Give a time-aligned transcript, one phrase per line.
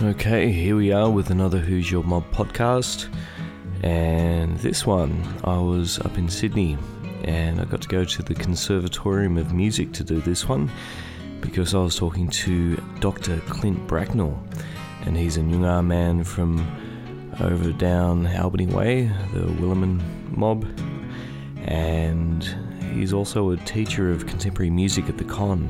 [0.00, 3.12] Okay, here we are with another Who's Your Mob podcast.
[3.82, 6.78] And this one, I was up in Sydney
[7.24, 10.70] and I got to go to the Conservatorium of Music to do this one
[11.40, 13.40] because I was talking to Dr.
[13.48, 14.40] Clint Bracknell.
[15.04, 16.64] And he's a Noongar man from
[17.40, 20.64] over down Albany Way, the Wirlomin mob.
[21.64, 22.44] And
[22.94, 25.68] he's also a teacher of contemporary music at the Con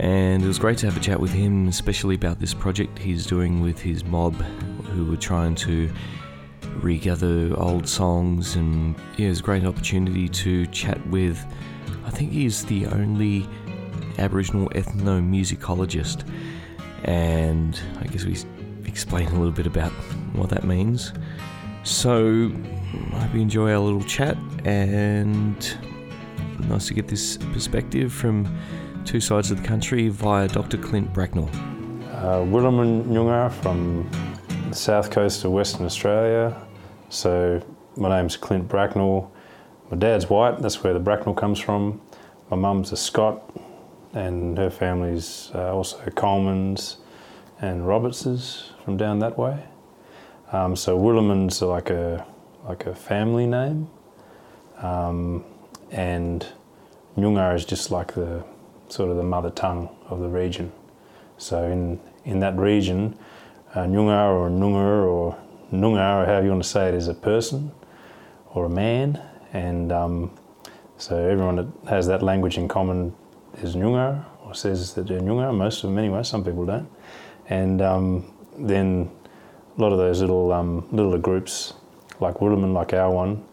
[0.00, 3.26] and it was great to have a chat with him, especially about this project he's
[3.26, 4.34] doing with his mob,
[4.92, 5.90] who were trying to
[6.80, 8.56] regather old songs.
[8.56, 11.44] And yeah, it was a great opportunity to chat with,
[12.04, 13.48] I think he's the only
[14.18, 16.28] Aboriginal ethnomusicologist.
[17.04, 18.36] And I guess we
[18.84, 19.92] explain a little bit about
[20.32, 21.12] what that means.
[21.84, 22.52] So
[23.12, 25.56] I hope you enjoy our little chat and
[26.68, 28.46] nice to get this perspective from
[29.08, 30.76] two sides of the country via Dr.
[30.76, 31.48] Clint Bracknell.
[32.12, 34.06] Uh, Wirlomin Noongar from
[34.68, 36.54] the south coast of Western Australia.
[37.08, 37.62] So
[37.96, 39.32] my name's Clint Bracknell.
[39.90, 42.02] My dad's white, that's where the Bracknell comes from.
[42.50, 43.50] My mum's a Scot,
[44.12, 46.96] and her family's uh, also Colemans
[47.62, 49.64] and Robertses from down that way.
[50.52, 52.26] Um, so Wirlomin's like a
[52.68, 53.88] like a family name,
[54.82, 55.46] um,
[55.90, 56.46] and
[57.16, 58.44] Noongar is just like the
[58.88, 60.72] sort of the mother tongue of the region.
[61.36, 63.16] So in in that region,
[63.74, 65.36] uh, or Noongar or
[65.72, 67.70] Noongar or however you want to say it is a person
[68.54, 69.20] or a man,
[69.52, 70.30] and um,
[70.96, 73.14] so everyone that has that language in common
[73.62, 75.54] is Noongar or says that they're Noongar.
[75.56, 76.22] Most of them anyway.
[76.22, 76.88] Some people don't,
[77.48, 79.10] and um, then
[79.76, 80.80] a lot of those little um,
[81.20, 81.74] groups
[82.20, 83.44] like Wirlomin, like our one,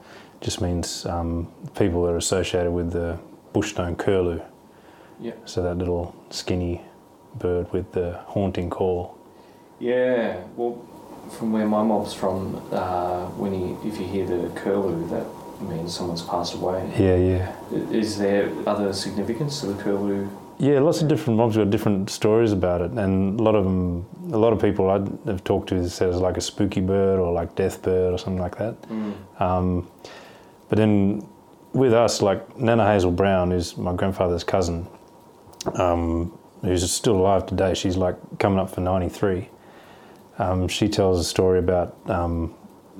[0.41, 3.19] just means um, people that are associated with the
[3.53, 4.41] bushstone curlew.
[5.19, 5.33] Yeah.
[5.45, 6.81] So that little skinny
[7.35, 9.17] bird with the haunting call.
[9.79, 10.41] Yeah.
[10.55, 10.85] Well,
[11.31, 15.25] from where my mob's from, uh, when you if you hear the curlew, that
[15.61, 16.89] means someone's passed away.
[16.97, 17.91] Yeah, yeah.
[17.91, 20.29] Is there other significance to the curlew?
[20.57, 24.05] Yeah, lots of different mobs got different stories about it, and a lot of them,
[24.31, 24.99] a lot of people I
[25.29, 28.41] have talked to said it's like a spooky bird or like death bird or something
[28.41, 28.81] like that.
[28.83, 29.41] Mm.
[29.41, 29.87] Um,
[30.69, 31.27] but then
[31.73, 34.87] with us, like Nana Hazel Brown is my grandfather's cousin,
[35.73, 37.73] um, who's still alive today.
[37.73, 39.49] She's like coming up for 93.
[40.37, 42.53] Um, she tells a story about um,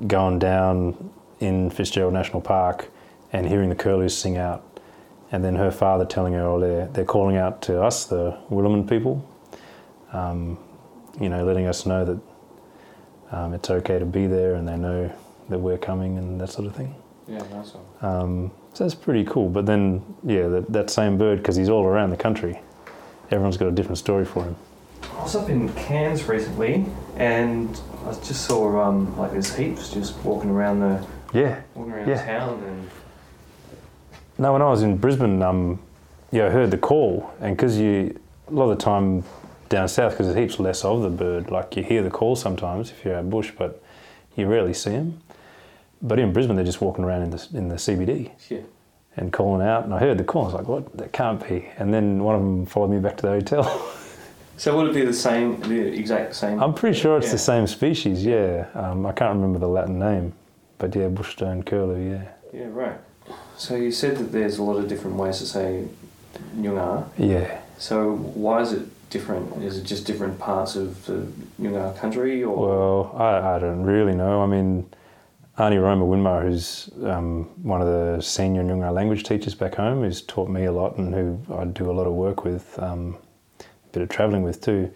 [0.08, 2.90] going down in Fitzgerald National Park
[3.34, 4.80] and hearing the curlews sing out,
[5.31, 8.88] and then her father telling her, "Oh, they're they're calling out to us, the Wirlomin
[8.88, 9.28] people,
[10.14, 10.58] um,
[11.20, 12.20] you know, letting us know that
[13.32, 15.12] um, it's okay to be there, and they know
[15.50, 16.96] that we're coming, and that sort of thing."
[17.28, 17.86] Yeah, nice one.
[18.02, 19.50] Um, so that's pretty cool.
[19.50, 22.59] But then, yeah, that, that same bird, because he's all around the country,
[23.31, 24.56] everyone's got a different story for him.
[25.18, 26.85] I was up in Cairns recently,
[27.16, 31.62] and I just saw um, like there's heaps just walking around the Yeah.
[31.74, 32.25] walking around Yeah.
[32.25, 32.90] town, and
[34.38, 35.80] No, when I was in Brisbane, um,
[36.31, 38.19] yeah, I heard the call, and because you
[38.50, 39.24] a lot of the time
[39.69, 42.91] down south, because there's heaps less of the bird, like you hear the call sometimes
[42.91, 43.81] if you're out bush, but
[44.35, 45.19] you rarely see them.
[46.08, 48.60] But in Brisbane, they're just walking around in the in the CBD yeah,
[49.18, 50.44] and calling out, and I heard the call.
[50.44, 50.96] I was like, "What?
[50.98, 53.92] That can't be!" And then one of them followed me back to the hotel.
[54.58, 56.64] So would it be the same, the exact same?
[56.64, 57.32] I'm pretty sure it's Yeah.
[57.34, 58.26] the same species.
[58.26, 60.32] Yeah, um, I can't remember the Latin name,
[60.78, 62.00] but yeah, bushstone curlew.
[62.00, 62.22] Yeah,
[62.54, 62.98] Yeah, right.
[63.58, 65.90] So you said that there's a lot of different ways to say
[66.56, 67.04] Noongar.
[67.18, 67.60] yeah.
[67.78, 69.62] So why is it different?
[69.62, 71.28] Is it just different parts of the
[71.62, 74.42] Noongar country, or Well, I, I don't really know.
[74.42, 74.86] I mean,
[75.58, 80.22] Auntie Roma Winmar, who's um, one of the senior Noongar language teachers back home, who's
[80.22, 83.18] taught me a lot and who I do a lot of work with, um,
[83.62, 83.64] a
[83.94, 84.92] bit of travelling with too.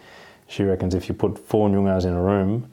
[0.48, 2.70] She reckons if you put four Noongars in a room,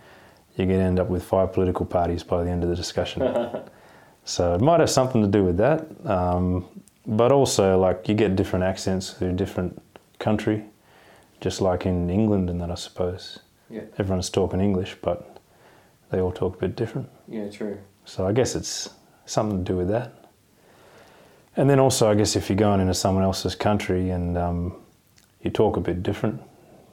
[0.56, 3.22] you're going to end up with five political parties by the end of the discussion.
[4.24, 5.86] so it might have something to do with that.
[6.04, 6.66] Um,
[7.06, 9.80] but also, like, you get different accents through different
[10.18, 10.64] country,
[11.40, 13.38] just like in England and that, I suppose
[13.70, 15.35] yeah, everyone's talking English, but
[16.10, 17.08] they all talk a bit different.
[17.28, 17.78] yeah, true.
[18.04, 18.90] So I guess it's
[19.24, 20.12] something to do with that.
[21.56, 24.76] And then also, I guess if you're going into someone else's country and um,
[25.42, 26.40] you talk a bit different,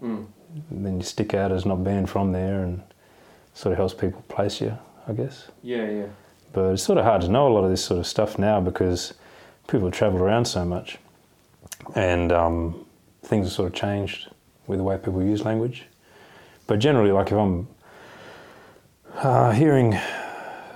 [0.01, 0.25] Mm.
[0.69, 2.81] then you stick out as not being from there and
[3.54, 4.77] sort of helps people place you,
[5.07, 5.48] I guess.
[5.62, 6.06] Yeah, yeah,
[6.51, 8.60] But it's sort of hard to know a lot of this sort of stuff now
[8.60, 9.13] because
[9.68, 10.98] people travel around so much
[11.95, 12.86] and um,
[13.24, 14.30] things have sort of changed
[14.68, 15.86] with the way people use language.
[16.68, 17.68] But generally, like if I'm
[19.18, 19.94] uh, hearing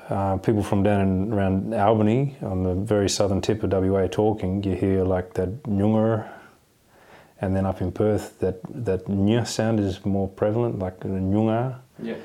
[0.09, 4.63] uh, people from down in, around Albany on the very southern tip of WA talking,
[4.63, 6.29] you hear like that Noongar
[7.41, 11.77] And then up in Perth, that that ny sound is more prevalent, like nyungar.
[12.01, 12.15] Yeah.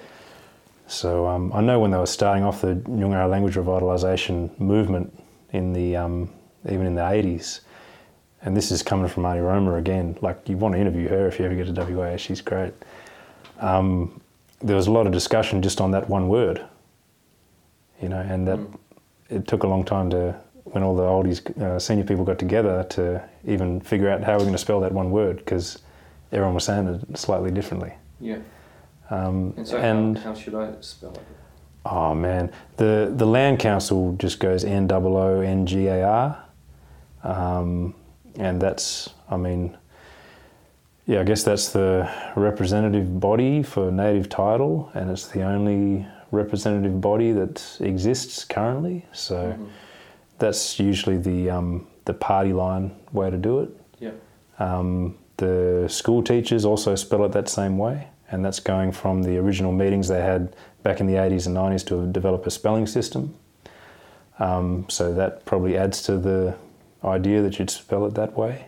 [0.86, 5.12] So um, I know when they were starting off the Nyungar language revitalisation movement
[5.52, 6.30] in the um,
[6.70, 7.60] even in the 80s,
[8.42, 10.16] and this is coming from Auntie Roma again.
[10.22, 12.72] Like you want to interview her if you ever get to WA, she's great.
[13.60, 14.21] Um,
[14.62, 16.62] there was a lot of discussion just on that one word,
[18.00, 18.74] you know, and that Mm.
[19.30, 22.84] it took a long time to when all the oldies uh, senior people got together
[22.84, 25.78] to even figure out how we're going to spell that one word because
[26.30, 27.92] everyone was saying it slightly differently.
[28.20, 28.38] Yeah.
[29.10, 31.22] Um, And so, and how, how should I spell it?
[31.84, 36.44] Oh man, the the land council just goes N O O N G A R,
[37.24, 37.94] um,
[38.38, 39.76] and that's I mean,
[41.06, 47.00] yeah, I guess that's the representative body for native title, and it's the only representative
[47.00, 49.04] body that exists currently.
[49.12, 49.66] So Mhm.
[50.38, 53.68] that's usually the um, the party line way to do it.
[54.00, 54.10] Yeah.
[54.58, 59.38] Um, the school teachers also spell it that same way, and that's going from the
[59.38, 63.34] original meetings they had back in the 80s and 90s to develop a spelling system.
[64.38, 66.54] Um, so that probably adds to the
[67.04, 68.66] idea that you'd spell it that way.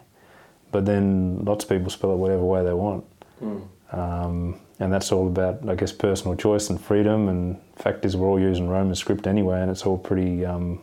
[0.74, 3.04] But then lots of people spell it whatever way they want.
[3.40, 3.68] Mm.
[3.92, 7.28] Um, and that's all about, I guess, personal choice and freedom.
[7.28, 10.80] And fact is, we're all using Roman script anyway, and it's all pretty um,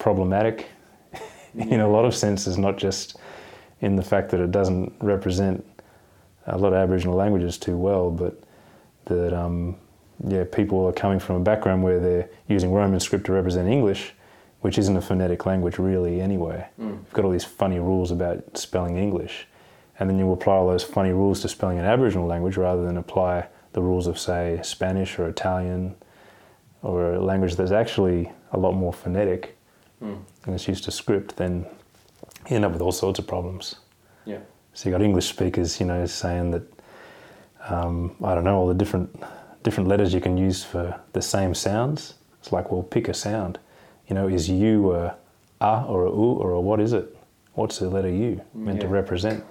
[0.00, 0.66] problematic
[1.54, 3.16] in a lot of senses, not just
[3.80, 5.64] in the fact that it doesn't represent
[6.48, 8.42] a lot of Aboriginal languages too well, but
[9.04, 9.76] that um,
[10.26, 14.14] yeah, people are coming from a background where they're using Roman script to represent English,
[14.60, 16.66] which isn't a phonetic language really anyway.
[16.80, 16.90] Mm.
[17.04, 19.46] You've got all these funny rules about spelling English,
[19.98, 22.96] and then you apply all those funny rules to spelling an Aboriginal language rather than
[22.96, 25.94] apply the rules of, say, Spanish or Italian
[26.82, 29.54] or a language that's actually a lot more phonetic
[30.02, 30.18] Mm.
[30.46, 31.66] and it's used to script, then
[32.48, 33.74] you end up with all sorts of problems.
[34.24, 34.38] Yeah.
[34.72, 36.62] So you've got English speakers, you know, saying that
[37.68, 39.10] um, I don't know all the different
[39.64, 42.14] different letters you can use for the same sounds.
[42.40, 43.58] It's like, well, pick a sound.
[44.08, 45.14] You know, is you a
[45.60, 47.14] a or a u or a what is it?
[47.54, 49.44] What's the letter U meant to represent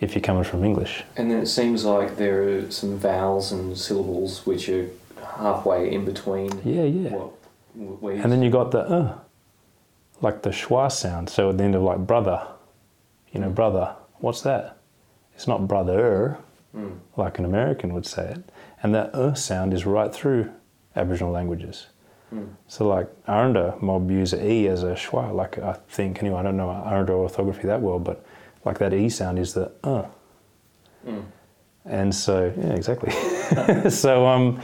[0.00, 1.02] if you're coming from English?
[1.16, 4.86] And then it seems like there are some vowels and syllables which are
[5.38, 6.50] halfway in between.
[6.64, 7.10] Yeah, yeah.
[7.10, 7.30] What
[8.02, 9.18] we And then you got the uh,
[10.20, 11.28] like the schwa sound.
[11.30, 12.38] So at the end of like brother,
[13.32, 13.54] you know, Mm.
[13.54, 13.86] brother.
[14.20, 14.76] What's that?
[15.34, 16.38] It's not brother,
[16.76, 16.98] Mm.
[17.16, 18.42] like an American would say it.
[18.82, 20.50] And that uh sound is right through
[20.94, 21.86] Aboriginal languages.
[22.34, 22.48] Mm.
[22.66, 25.32] So like Aranda mob use a e as a schwa.
[25.32, 28.24] Like I think anyway, I don't know Aranda orthography that well, but
[28.64, 30.04] like that e sound is the uh.
[31.06, 31.24] Mm.
[31.84, 33.12] And so yeah, exactly.
[33.90, 34.60] so um,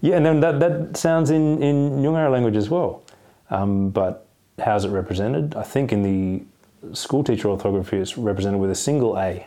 [0.00, 3.02] yeah, and then that that sounds in in Nyungar language as well.
[3.50, 4.26] Um, but
[4.58, 5.54] how's it represented?
[5.54, 9.46] I think in the school teacher orthography, it's represented with a single a.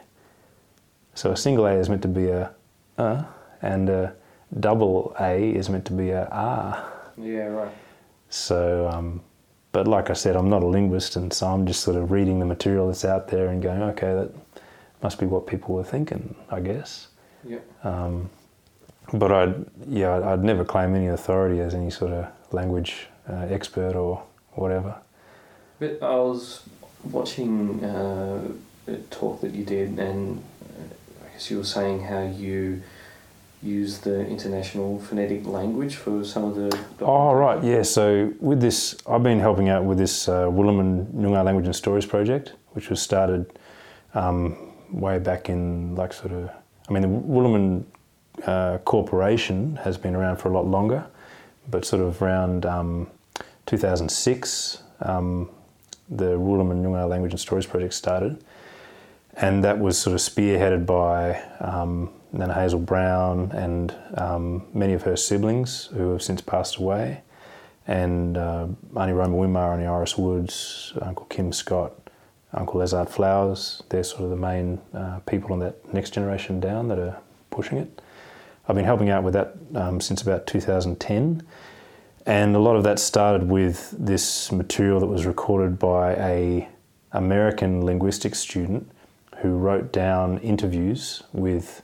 [1.13, 2.51] So a single a is meant to be a
[2.97, 3.23] uh,
[3.61, 4.15] and a
[4.59, 6.98] double a is meant to be a ah.
[7.19, 7.71] Yeah, right.
[8.29, 9.21] So, um,
[9.71, 12.39] but like I said, I'm not a linguist, and so I'm just sort of reading
[12.39, 14.31] the material that's out there and going, okay, that
[15.03, 17.07] must be what people were thinking, I guess.
[17.43, 17.59] Yeah.
[17.83, 18.29] Um,
[19.13, 23.47] but I'd yeah, I'd- I'd never claim any authority as any sort of language uh,
[23.49, 24.21] expert or
[24.53, 24.95] whatever.
[25.79, 26.63] But I was
[27.09, 28.41] watching uh,
[28.87, 32.81] a talk that you did, and uh, I guess you were saying how you
[33.61, 36.79] use the international phonetic language for some of the.
[37.01, 37.83] Oh right, yeah.
[37.83, 42.05] So with this, I've been helping out with this uh, Wirlomin Noongar Language and Stories
[42.05, 43.59] project, which was started
[44.13, 44.57] um,
[44.91, 46.49] way back in like sort of.
[46.87, 47.83] I mean, the Wirlomin
[48.45, 51.05] uh, Corporation has been around for a lot longer,
[51.69, 53.07] but sort of around um,
[53.65, 55.49] 2006, um,
[56.09, 58.41] the Wirlomin Noongar Language and Stories project started,
[59.35, 65.03] and that was sort of spearheaded by um, Nana Hazel Brown and um, many of
[65.03, 67.21] her siblings who have since passed away,
[67.87, 71.93] and uh, Auntie Roma Winmar, Auntie Iris Woods, Uncle Kim Scott,
[72.53, 73.81] Uncle Ezzard Flowers.
[73.89, 77.17] They're sort of the main uh, people on that next generation down that are
[77.49, 78.01] pushing it.
[78.67, 81.43] I've been helping out with that um, since about 2010.
[82.25, 86.69] And a lot of that started with this material that was recorded by a
[87.11, 88.91] American linguistics student
[89.37, 91.81] who wrote down interviews with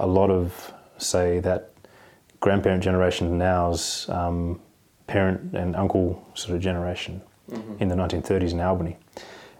[0.00, 1.70] a lot of, say, that
[2.40, 4.60] grandparent generation now's um,
[5.06, 7.80] parent and uncle sort of generation Mhm.
[7.80, 8.96] in the 1930s in Albany.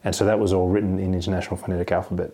[0.05, 2.31] And so that was all written in International Phonetic Alphabet.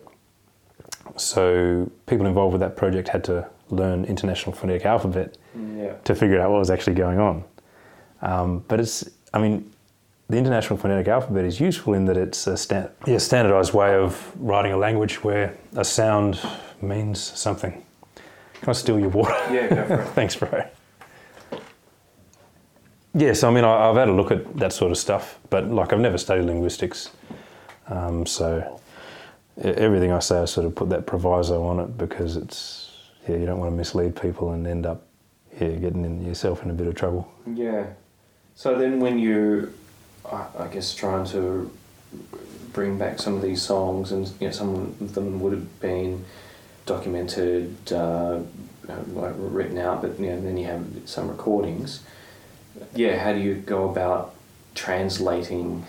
[1.15, 5.93] So people involved with that project had to learn International Phonetic Alphabet Mm, Yeah.
[6.03, 7.43] to figure out what was actually going on.
[8.21, 9.69] Um, but it's, I mean,
[10.29, 14.31] the International Phonetic Alphabet is useful in that it's a stand, yeah, standardized way of
[14.39, 16.39] writing a language where a sound
[16.81, 17.81] means something.
[18.61, 19.35] Can I steal your water?
[19.51, 20.07] Yeah, go for it.
[20.15, 20.63] Thanks, bro.
[23.13, 25.93] Yes, I mean, I, I've had a look at that sort of stuff, but like
[25.93, 27.11] I've never studied linguistics.
[27.87, 28.79] Um, so
[29.61, 33.45] everything I say, I sort of put that proviso on it because it's, yeah, you
[33.45, 35.07] don't want to mislead people and end up,
[35.59, 37.31] yeah, getting in yourself in a bit of trouble.
[37.47, 37.87] Yeah.
[38.55, 39.73] So then, when you,
[40.31, 41.71] I, I guess, trying to
[42.73, 46.23] bring back some of these songs, and you know, some of them would have been
[46.87, 48.39] documented, uh,
[48.87, 52.01] written out, but you know, then you have some recordings.
[52.95, 54.33] Yeah, how do you go about
[54.73, 55.85] translating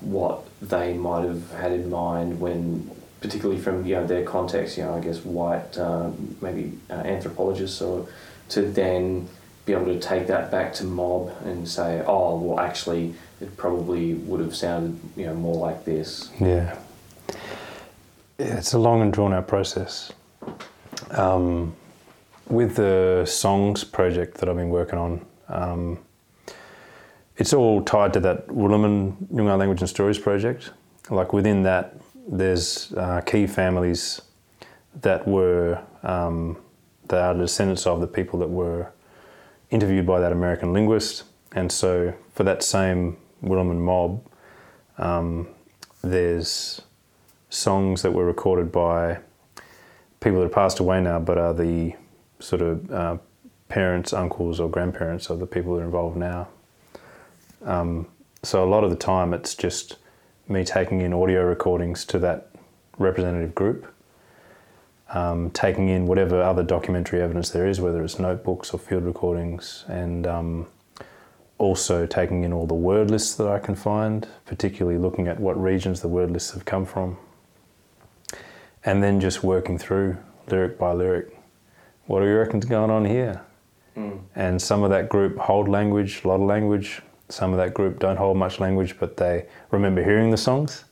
[0.00, 2.90] what they might have had in mind when,
[3.20, 7.80] particularly from you know their context, you know, I guess white, um, maybe uh, anthropologists,
[7.80, 8.06] or
[8.50, 9.28] to then
[9.64, 14.14] be able to take that back to mob and say, oh, well, actually, it probably
[14.14, 16.30] would have sounded, you know, more like this.
[16.40, 16.76] Yeah.
[18.38, 20.10] Yeah, it's a long and drawn out process.
[21.10, 21.74] Um,
[22.48, 25.98] with the songs project that I've been working on, um,
[27.36, 30.70] it's all tied to that Wirlomin Noongar Language and Stories project.
[31.10, 31.96] Like within that,
[32.28, 34.20] there's uh, key families
[35.00, 36.58] that were um,
[37.08, 38.90] that are descendants of the people that were
[39.70, 44.24] interviewed by that American linguist, and so for that same Wirlomin mob,
[44.98, 45.48] um,
[46.02, 46.82] there's
[47.50, 49.18] songs that were recorded by
[50.22, 51.94] people that have passed away now, but are the
[52.38, 53.16] sort of uh,
[53.68, 56.48] parents, uncles, or grandparents of the people that are involved now.
[57.64, 58.06] Um,
[58.42, 59.96] so a lot of the time, it's just
[60.48, 62.48] me taking in audio recordings to that
[62.98, 63.92] representative group,
[65.10, 69.84] um, taking in whatever other documentary evidence there is, whether it's notebooks or field recordings,
[69.88, 70.66] and um,
[71.58, 75.60] also taking in all the word lists that I can find, particularly looking at what
[75.60, 77.16] regions the word lists have come from,
[78.84, 80.16] and then just working through
[80.48, 81.36] lyric by lyric.
[82.06, 83.40] What do you reckon's going on here?
[83.96, 84.20] Mm.
[84.34, 87.02] And some of that group hold language, a lot of language.
[87.28, 90.84] Some of that group don't hold much language, but they remember hearing the songs,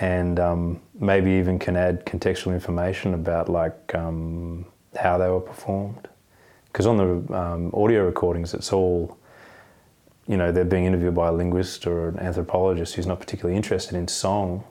[0.00, 4.64] and um, maybe even can add contextual information about like um,
[4.96, 6.08] how they were performed.
[6.66, 9.16] Because on the um, audio recordings, it's all,
[10.26, 13.96] you know, they're being interviewed by a linguist or an anthropologist who's not particularly interested
[13.96, 14.64] in song,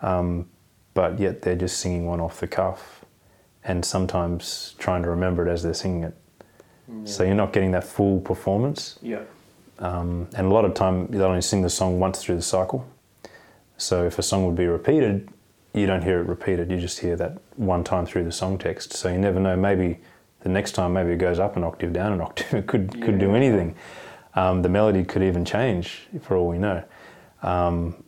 [0.00, 0.48] um,
[0.94, 3.04] but yet they're just singing one off the cuff,
[3.64, 6.16] and sometimes trying to remember it as they're singing it.
[7.04, 8.98] So you're not getting that full performance.
[9.02, 9.22] Yeah.
[9.78, 12.86] Um, and a lot of time they'll only sing the song once through the cycle.
[13.76, 15.28] So if a song would be repeated,
[15.74, 16.70] you don't hear it repeated.
[16.70, 18.92] You just hear that one time through the song text.
[18.92, 19.56] So you never know.
[19.56, 20.00] Maybe
[20.40, 22.52] the next time, maybe it goes up an octave, down an octave.
[22.58, 23.74] It could could do anything.
[24.34, 26.82] Um, the melody could even change for all we know.
[27.42, 28.02] Um,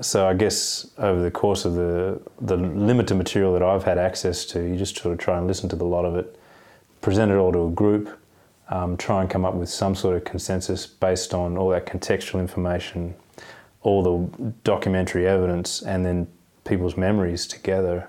[0.00, 4.44] so I guess over the course of the the limited material that I've had access
[4.46, 6.38] to, you just sort of try and listen to the lot of it,
[7.00, 8.08] present it all to a group,
[8.68, 12.40] um, try and come up with some sort of consensus based on all that contextual
[12.40, 13.14] information,
[13.82, 16.26] all the documentary evidence, and then
[16.64, 18.08] people's memories together.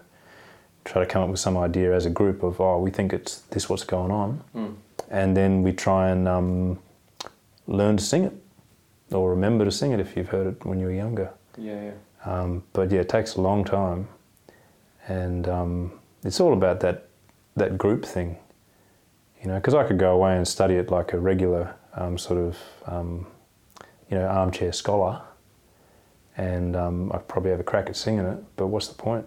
[0.84, 3.42] Try to come up with some idea as a group of, oh, we think it's
[3.52, 4.76] this what's going on, Mm.
[5.10, 6.80] and then we try and um,
[7.68, 8.34] learn to sing it,
[9.12, 11.32] or remember to sing it if you've heard it when you were younger.
[11.58, 11.92] Yeah, yeah.
[12.26, 14.08] Um, but yeah, it takes a long time,
[15.08, 17.08] and um, it's all about that
[17.56, 18.38] that group thing,
[19.42, 19.56] you know.
[19.56, 23.28] Because I could go away and study it like a regular um, sort of um,
[24.10, 25.22] you know armchair scholar,
[26.38, 28.38] and um, I'd probably have a crack at singing it.
[28.56, 29.26] But what's the point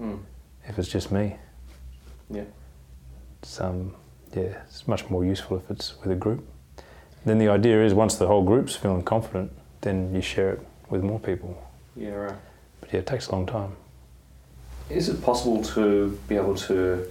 [0.00, 0.20] Mm.
[0.66, 1.36] if it's just me?
[2.30, 2.44] Yeah.
[3.42, 3.94] It's um,
[4.34, 6.46] yeah, it's much more useful if it's with a group.
[7.26, 9.52] Then the idea is once the whole group's feeling confident,
[9.82, 11.56] then you share it with more people.
[11.96, 12.34] Yeah, right.
[12.80, 13.76] But yeah, it takes a long time.
[14.88, 17.06] Is it possible to be able to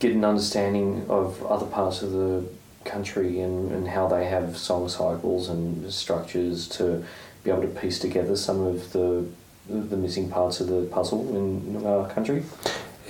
[0.00, 2.44] get an understanding of other parts of the
[2.84, 7.04] country and, and how they have song cycles and structures to
[7.44, 9.24] be able to piece together some of the
[9.68, 12.44] the missing parts of the puzzle in our country?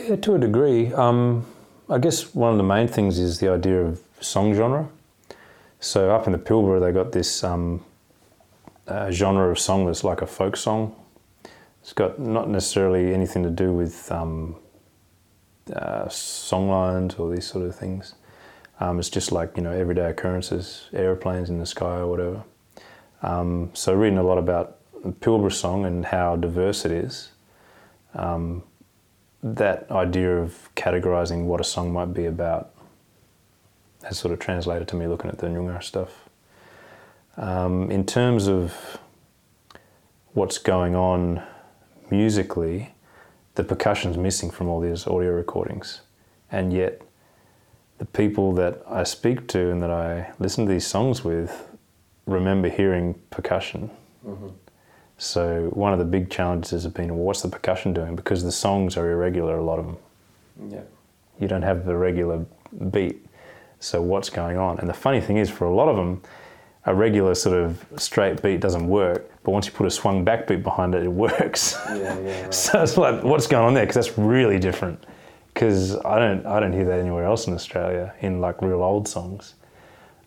[0.03, 0.93] Yeah, to a degree.
[0.93, 1.47] Um,
[1.89, 4.89] I guess one of the main things is the idea of song genre.
[5.81, 7.85] So up in the Pilbara, they got this um,
[8.89, 10.95] uh, genre of song that's like a folk song.
[11.81, 14.57] It's got not necessarily anything to do with um,
[15.73, 18.15] uh, songlines or these sort of things.
[18.81, 22.45] Um, it's just like you know everyday occurrences, aeroplanes in the sky or whatever.
[23.23, 24.79] Um, so reading a lot about
[25.21, 27.31] Pilbara song and how diverse it is.
[28.15, 28.63] Um,
[29.43, 32.75] that idea of categorizing what a song might be about
[34.05, 36.26] has sort of translated to me looking at the Noongar stuff.
[37.37, 38.99] Um, in terms of
[40.33, 41.43] what's going on
[42.11, 42.95] musically,
[43.55, 46.01] the percussion's missing from all these audio recordings,
[46.51, 47.03] and yet
[47.99, 51.69] the people that I speak to and that I listen to these songs with
[52.27, 53.91] remember hearing percussion.
[54.27, 54.49] Mm-hmm.
[55.19, 58.17] So one of the big challenges has been, well, what's the percussion doing?
[58.17, 59.97] Because the songs are irregular, a lot of them.
[60.71, 60.83] Yeah.
[61.41, 62.45] You don't have the regular
[62.91, 63.25] beat.
[63.81, 64.79] So what's going on?
[64.79, 66.23] And the funny thing is, for a lot of them,
[66.87, 69.29] a regular sort of straight beat doesn't work.
[69.43, 71.77] But once you put a swung back beat behind it, it works.
[71.89, 72.55] Yeah, yeah, right.
[72.55, 73.85] so it's like, what's going on there?
[73.85, 75.05] Because that's really different.
[75.53, 79.09] Because I don't, I don't hear that anywhere else in Australia in like real old
[79.09, 79.55] songs.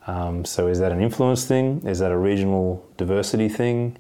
[0.08, 1.82] Um, so is that an influence thing?
[1.86, 3.98] Is that a regional diversity thing?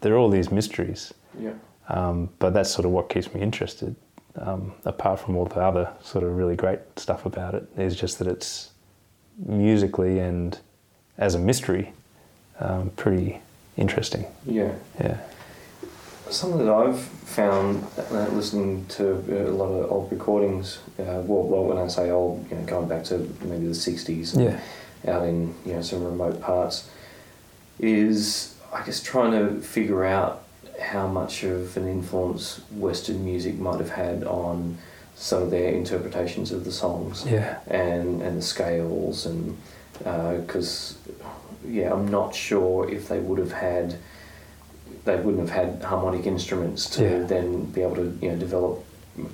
[0.00, 1.14] There are all these mysteries.
[1.38, 1.52] Yeah.
[1.88, 3.94] Um, but that's sort of what keeps me interested.
[4.34, 8.18] Um, apart from all the other sort of really great stuff about it, is just
[8.18, 8.72] that it's
[9.38, 10.58] musically and
[11.18, 11.92] as a mystery
[12.60, 13.40] um, pretty
[13.76, 14.26] interesting.
[14.46, 14.72] Yeah.
[15.00, 15.18] Yeah.
[16.30, 19.12] Something that I've found uh, listening to
[19.48, 22.88] a lot of old recordings, uh, well, well, when I say old, you know, going
[22.88, 24.58] back to maybe the 60s, Yeah.
[25.12, 26.88] out in you know some remote parts,
[27.78, 30.42] is I guess trying to figure out
[30.80, 34.78] how much of an influence Western music might have had on
[35.14, 37.58] some of their interpretations of the songs Yeah.
[37.68, 39.56] and and the scales and
[39.98, 40.96] because
[41.66, 43.98] yeah I'm not sure if they would have had
[45.04, 47.22] they wouldn't have had harmonic instruments to Yeah.
[47.26, 48.84] then be able to you know develop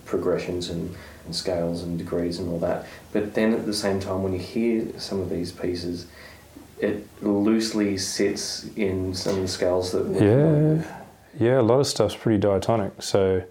[0.05, 0.95] progressions and,
[1.27, 4.39] and scales and degrees and all that but then at the same time when you
[4.39, 6.07] hear some of these pieces
[6.79, 10.99] it loosely sits in some of the scales that Yeah.
[11.39, 12.93] Yeah, a lot of stuff's pretty diatonic.
[13.01, 13.43] So,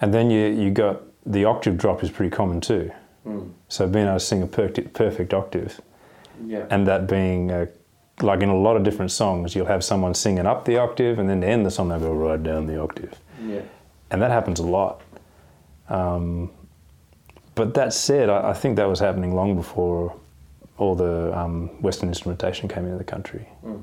[0.00, 2.90] and then you, you got the octave drop is pretty common too.
[3.24, 3.52] Mm.
[3.68, 5.80] So being able to sing a perfect, perfect octave
[6.46, 7.66] yeah and that being uh,
[8.22, 11.28] like in a lot of different songs, you'll have someone singing up the octave and
[11.28, 13.14] then to end the song they'll go right down the octave.
[13.44, 13.62] yeah
[14.10, 15.00] and that happens a lot.
[15.88, 16.50] Um,
[17.54, 20.14] but that said, I, I think that was happening long before
[20.78, 23.48] all the um, Western instrumentation came into the country.
[23.64, 23.82] Mm.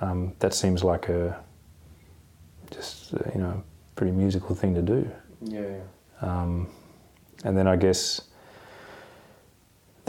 [0.00, 1.38] Um, that seems like a
[2.70, 3.62] just uh, you know
[3.94, 5.10] pretty musical thing to do.
[5.42, 5.82] yeah yeah
[6.22, 6.68] Um,
[7.44, 8.22] and then I guess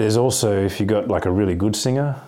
[0.02, 2.20] there's also if you've got like a really good singer,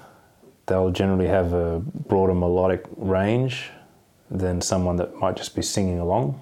[0.67, 3.71] they'll generally have a broader melodic range
[4.29, 6.39] than someone that might just be singing along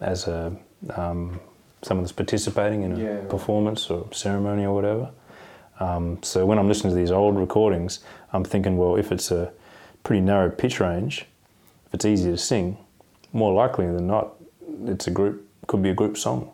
[0.00, 0.52] as a
[0.96, 1.40] um,
[1.82, 3.28] someone that's participating in a Yeah, right.
[3.28, 5.10] performance or ceremony or whatever.
[5.80, 8.00] Um, so when I'm listening to these old recordings,
[8.32, 9.52] I'm thinking, well, if it's a
[10.04, 11.26] pretty narrow pitch range,
[11.86, 12.76] if it's easy to sing,
[13.32, 14.34] more likely than not,
[14.86, 16.50] it's a group could be a group song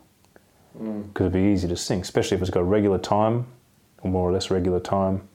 [0.77, 1.03] Mm.
[1.07, 3.45] because it'd be easy to sing, especially if it's got regular time
[4.05, 5.27] or more or less regular time,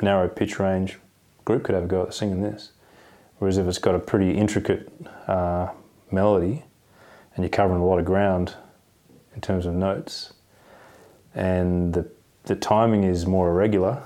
[0.00, 0.98] narrow pitch range.
[1.44, 2.72] Group could have a go at singing this.
[3.38, 4.90] Whereas if it's got a pretty intricate
[5.28, 5.68] uh,
[6.10, 6.64] melody
[7.34, 8.54] and you're covering a lot of ground
[9.34, 10.32] in terms of notes,
[11.34, 12.08] and the
[12.44, 14.02] the timing is more irregular,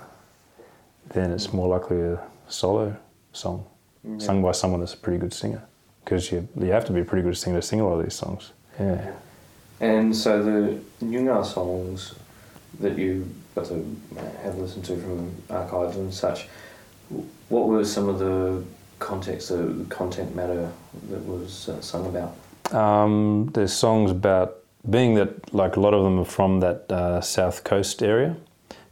[1.10, 2.96] then it's more likely a solo
[3.32, 3.64] song
[4.04, 4.18] Yeah.
[4.18, 5.62] sung by someone that's a pretty good singer.
[6.04, 8.04] Because you you have to be a pretty good singer to sing a lot of
[8.04, 8.52] these songs.
[8.80, 9.12] Yeah.
[9.80, 12.14] And so the Nyungar songs
[12.80, 13.96] that you got to
[14.42, 16.48] have listened to from archives and such,
[17.48, 18.62] what were some of the
[18.98, 20.70] context, the content matter
[21.10, 22.34] that was uh, sung about?
[22.74, 27.20] Um, there's songs about being that like a lot of them are from that uh,
[27.20, 28.36] south coast area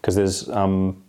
[0.01, 1.03] because there's um,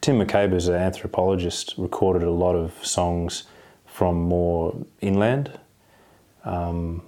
[0.00, 3.44] Tim McCabe is an anthropologist recorded a lot of songs
[3.86, 5.58] from more inland
[6.44, 7.02] um,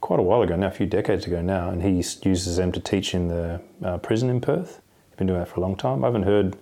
[0.00, 1.90] quite a while ago now a few decades ago now and he
[2.28, 5.56] uses them to teach in the uh, prison in Perth he's been doing that for
[5.56, 6.56] a long time I haven't heard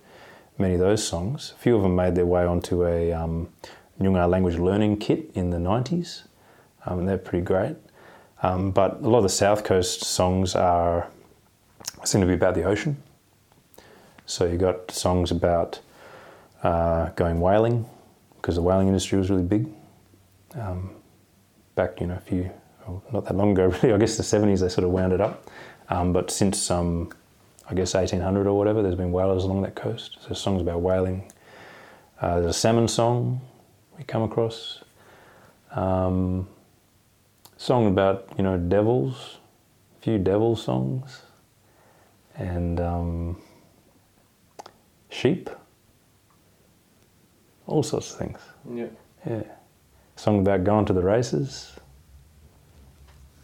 [0.57, 3.49] many of those songs a few of them made their way onto a um,
[3.99, 6.23] Nyungar language learning kit in the 90s
[6.85, 7.75] um, and they're pretty great.
[8.41, 11.09] Um, but a lot of the South Coast songs are
[12.03, 13.01] seem to be about the ocean.
[14.25, 15.79] So you got songs about
[16.63, 17.85] uh, going whaling
[18.37, 19.67] because the whaling industry was really big.
[20.55, 20.91] Um,
[21.75, 22.49] back, you know, a few,
[22.89, 23.93] well, not that long ago, really.
[23.93, 25.49] I guess the seventies they sort of wound it up.
[25.89, 27.11] Um, but since um,
[27.69, 30.17] I guess eighteen hundred or whatever, there's been whalers along that coast.
[30.21, 31.31] So songs about whaling.
[32.21, 33.41] Uh, there's a salmon song
[33.97, 34.83] we come across.
[35.71, 36.47] Um,
[37.57, 39.37] song about you know devils,
[39.99, 41.21] a few devil songs,
[42.35, 43.41] and um,
[45.09, 45.49] sheep,
[47.67, 48.39] all sorts of things.
[48.73, 48.87] Yeah.
[49.27, 49.43] Yeah,
[50.15, 51.73] song about going to the races,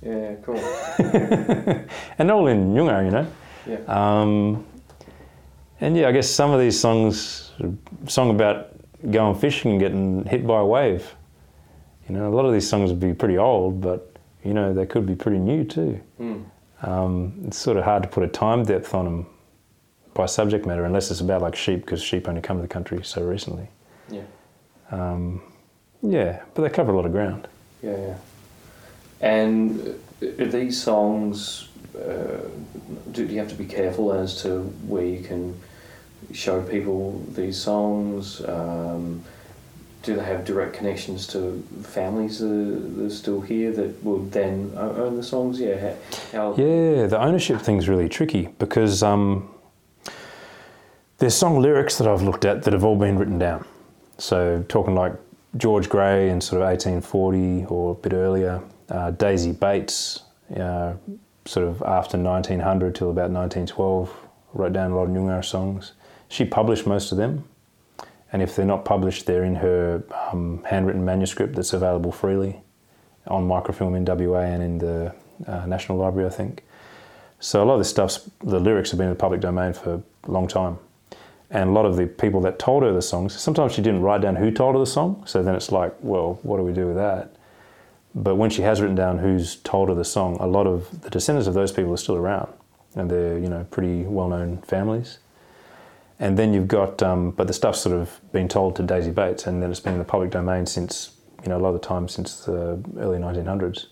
[0.05, 0.57] Yeah, cool.
[2.19, 3.27] and all in Nyungar, you know.
[3.67, 3.79] Yeah.
[3.87, 4.65] Um,
[5.81, 7.51] and yeah, I guess some of these songs,
[8.07, 8.69] song about
[9.09, 11.15] going fishing and getting hit by a wave.
[12.07, 14.85] You know, a lot of these songs would be pretty old, but you know they
[14.85, 15.99] could be pretty new too.
[16.19, 16.45] Mm.
[16.83, 19.25] Um, it's sort of hard to put a time depth on them
[20.13, 23.03] by subject matter, unless it's about like sheep, because sheep only come to the country
[23.03, 23.67] so recently.
[24.09, 24.21] Yeah.
[24.91, 25.41] Um,
[26.03, 27.47] yeah, but they cover a lot of ground.
[27.81, 28.17] Yeah, yeah.
[29.21, 32.47] And uh, these songs, uh,
[33.11, 35.59] do, do you have to be careful as to where you can
[36.33, 38.43] show people these songs?
[38.45, 39.23] Um,
[40.05, 44.31] do they have direct connections to families that are, that are still here that would
[44.31, 45.59] then own the songs?
[45.59, 45.95] Yeah.
[46.31, 49.49] How Yeah, the ownership thing's really tricky because um,
[51.17, 53.65] there's song lyrics that I've looked at that have all been written down.
[54.19, 55.13] So talking like
[55.57, 60.23] George Grey in sort of 1840 or a bit earlier, uh, Daisy Bates,
[60.55, 60.93] uh,
[61.45, 64.15] sort of after 1900 till about 1912,
[64.53, 65.93] wrote down a lot of Noongar songs.
[66.27, 67.47] She published most of them,
[68.31, 72.61] and if they're not published, they're in her um, handwritten manuscript that's available freely
[73.27, 75.13] on microfilm in WA and in the
[75.47, 76.63] uh, National Library, I think.
[77.39, 80.01] So a lot of this stuff's the lyrics have been in the public domain for
[80.23, 80.79] a long time,
[81.49, 83.39] and a lot of the people that told her the songs.
[83.39, 86.39] Sometimes she didn't write down who told her the song, so then it's like, well,
[86.43, 87.34] what do we do with that?
[88.17, 91.09] But when she has written down who's told her the song, a lot of the
[91.09, 92.51] descendants of those people are still around,
[92.95, 95.19] and they're you know pretty well-known families.
[96.17, 99.47] And then you've got, um, but the stuff's sort of been told to Daisy Bates,
[99.47, 101.11] and then it's been in the public domain since
[101.43, 103.87] you know a lot of the time since the early 1900s.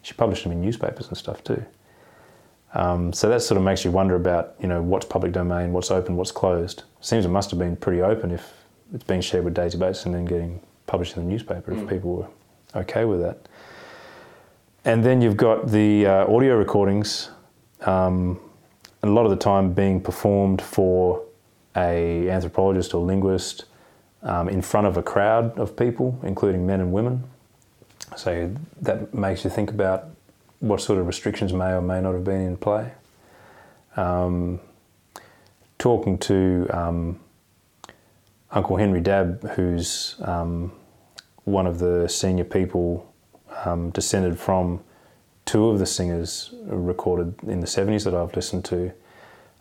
[0.00, 1.62] She published them in newspapers and stuff too.
[2.74, 5.90] Um, so that sort of makes you wonder about you know what's public domain, what's
[5.90, 6.84] open, what's closed.
[7.02, 8.50] Seems it must have been pretty open if
[8.94, 11.88] it's being shared with Daisy Bates and then getting published in the newspaper if Mm.
[11.88, 13.38] people were okay with that.
[14.84, 17.30] And then you've got the uh, audio recordings,
[17.82, 18.40] um,
[19.02, 21.24] a lot of the time being performed for
[21.76, 23.64] a anthropologist or linguist
[24.22, 27.24] um, in front of a crowd of people, including men and women.
[28.16, 30.08] So that makes you think about
[30.60, 32.92] what sort of restrictions may or may not have been in play.
[33.96, 34.60] Um,
[35.78, 37.20] talking to um,
[38.50, 40.72] Uncle Henry Dabb, who's um,
[41.44, 43.12] one of the senior people
[43.64, 44.80] um, descended from
[45.44, 48.92] two of the singers recorded in the 70s that I've listened to,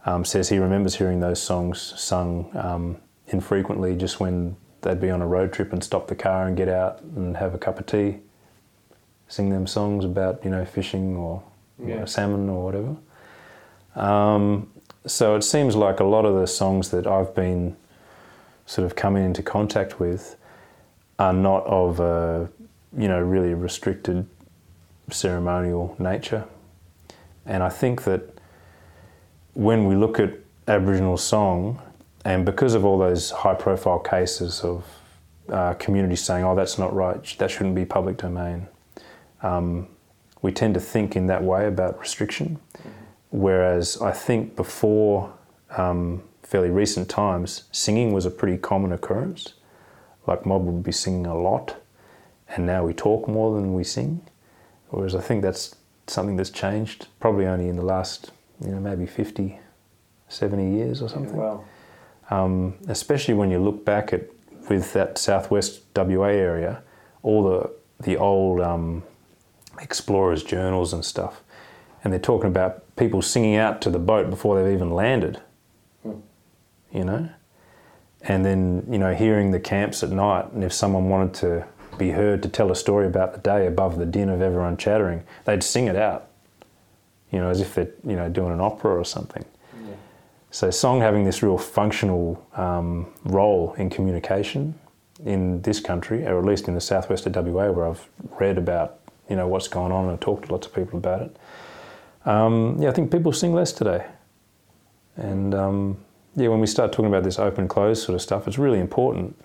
[0.06, 5.22] um, says he remembers hearing those songs sung um, infrequently just when they'd be on
[5.22, 7.86] a road trip and stop the car and get out and have a cup of
[7.86, 8.20] tea,
[9.28, 11.44] sing them songs about, you know, fishing or
[11.80, 12.96] you know, salmon or whatever.
[13.96, 14.72] Um,
[15.06, 17.76] so it seems like a lot of the songs that I've been
[18.66, 20.36] sort of coming into contact with
[21.20, 22.50] are not of a,
[22.96, 24.28] you know, really restricted
[25.10, 26.46] ceremonial nature.
[27.46, 28.38] And I think that
[29.54, 30.34] when we look at
[30.68, 31.82] Aboriginal song,
[32.26, 34.86] and because of all those high profile cases of
[35.50, 38.68] uh, communities saying, oh, that's not right, that shouldn't be public domain,
[39.42, 39.88] um,
[40.42, 42.60] we tend to think in that way about restriction.
[43.30, 45.34] Whereas I think before
[45.76, 49.54] um, fairly recent times, singing was a pretty common occurrence.
[50.26, 51.78] Like mob would be singing a lot,
[52.50, 54.22] and now we talk more than we sing.
[54.90, 55.76] Whereas I think that's
[56.08, 58.32] something that's changed probably only in the last,
[58.64, 59.60] you know, maybe 50,
[60.30, 61.36] 70 years or something.
[61.36, 61.66] Wow.
[62.30, 64.24] Um, especially when you look back at
[64.70, 66.82] with that southwest WA area,
[67.24, 69.04] all the the old um,
[69.80, 71.42] explorers' journals and stuff,
[72.04, 75.42] and they're talking about people singing out to the boat before they've even landed.
[76.04, 76.20] Hmm.
[76.92, 77.30] You know,
[78.22, 82.12] and then you know hearing the camps at night, and if someone wanted to be
[82.12, 85.64] heard to tell a story about the day above the din of everyone chattering, they'd
[85.64, 86.28] sing it out.
[87.32, 89.44] You know, as if they're you know doing an opera or something.
[89.76, 89.96] Yeah.
[90.52, 94.76] So song having this real functional um, role in communication
[95.26, 98.08] in this country, or at least in the southwest of WA, where I've
[98.40, 101.36] read about you know what's going on and talked to lots of people about it.
[102.26, 104.06] Um, yeah, I think people sing less today,
[105.18, 105.98] and um,
[106.36, 109.36] yeah, when we start talking about this open close sort of stuff, it's really important.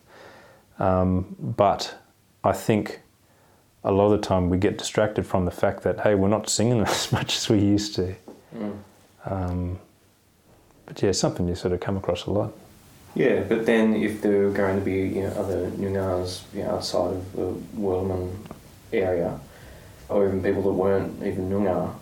[0.79, 1.95] Um, but
[2.45, 3.01] I think
[3.85, 6.49] a lot of the time we get distracted from the fact that hey, we're not
[6.49, 8.15] singing as much as we used to.
[8.57, 8.79] Mm.
[9.25, 9.79] Um,
[10.87, 12.53] but yeah, something you sort of come across a lot.
[13.15, 16.71] Yeah, but then if there are going to be you know, other Noongars you know,
[16.71, 18.35] outside of the Wirlomin
[18.93, 19.39] area,
[20.09, 21.95] or even people that weren't even Noongar,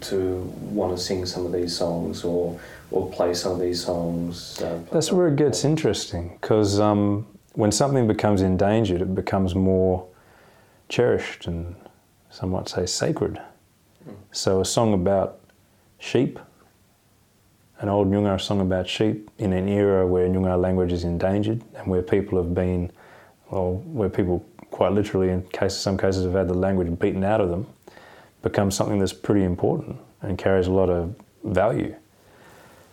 [0.00, 2.58] to want to sing some of these songs or
[2.90, 4.60] or play some of these songs.
[4.60, 10.06] Uh, That's where it gets interesting because um, when something becomes endangered, it becomes more
[10.88, 11.74] cherished and
[12.30, 13.40] some might say sacred.
[14.32, 15.40] So a song about
[15.98, 16.38] sheep
[17.80, 21.86] an old Noongar song about sheep in an era where Noongar language is endangered and
[21.86, 22.92] where people have been,
[23.50, 27.48] well, where people quite literally, in some cases, have had the language beaten out of
[27.48, 27.66] them,
[28.42, 31.94] becomes something that's pretty important and carries a lot of value.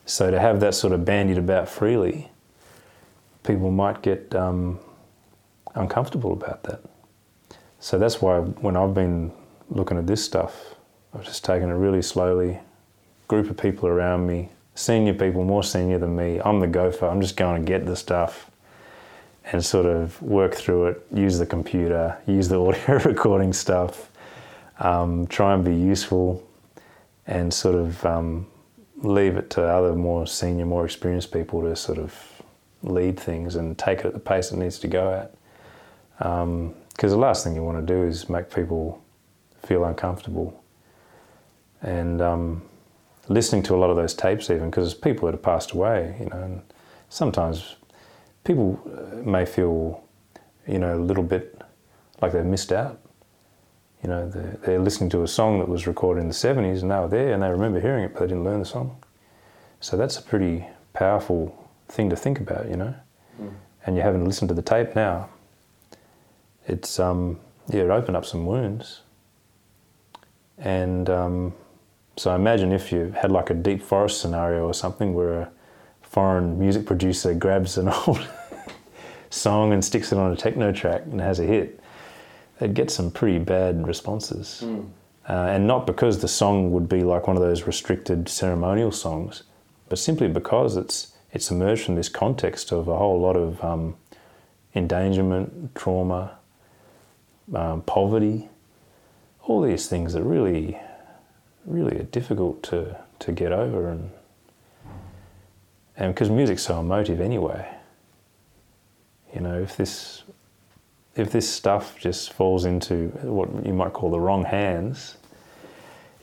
[0.06, 2.32] So to have that sort of bandied about freely,
[3.48, 4.78] people might get um,
[5.74, 6.82] uncomfortable about that.
[7.80, 9.32] So that's why when I've been
[9.70, 10.76] looking at this stuff,
[11.14, 12.60] I've just taken it really slowly,
[13.28, 16.42] group of people around me, senior people, more senior than me.
[16.44, 17.08] I'm the gopher.
[17.08, 18.52] I'm just going to get the stuff
[19.46, 24.12] and sort of work through it, use the computer, use the audio recording stuff,
[24.80, 26.44] um, try and be useful,
[27.26, 28.48] and sort of um,
[28.98, 32.37] leave it to other more senior, more experienced people to sort of
[32.84, 35.34] lead things and take it at the pace it needs to go at.
[36.18, 39.02] Because um, the last thing you want to do is make people
[39.64, 40.64] feel uncomfortable.
[41.82, 42.62] And um,
[43.28, 46.26] listening to a lot of those tapes, even because people that have passed away, you
[46.28, 46.62] know, and
[47.10, 47.76] sometimes
[48.44, 50.04] people uh, may feel,
[50.68, 51.62] you know, a little bit
[52.22, 53.00] like they've missed out.
[54.04, 56.92] You know, they're, they're, listening to a song that was recorded in the 70s and
[56.92, 59.04] they were there and they remember hearing it, but they didn't learn the song.
[59.80, 62.94] So that's a pretty powerful thing to think about, you know.
[63.42, 63.54] Mm.
[63.86, 65.30] And you haven't listened to the tape now.
[66.68, 69.02] It's, um, yeah, it opened up some wounds.
[70.58, 71.54] And um,
[72.18, 75.52] so imagine if you had like a deep forest scenario or something where a
[76.02, 78.28] foreign music producer grabs an old
[79.30, 81.80] song and sticks it on a techno track and has a hit,
[82.60, 84.64] they'd get some pretty bad responses.
[84.66, 84.90] Mm.
[85.30, 89.44] Uh, and not because the song would be like one of those restricted ceremonial songs,
[89.90, 93.96] but simply because it's it's emerged from this context of a whole lot of um,
[94.74, 96.38] endangerment, trauma,
[97.54, 98.50] um, poverty,
[99.44, 100.80] all these things that really,
[101.66, 104.12] really are difficult to, to get over and
[105.98, 107.68] and because music's so emotive anyway.
[109.34, 110.24] You know, if this
[111.16, 115.18] if this stuff just falls into what you might call the wrong hands,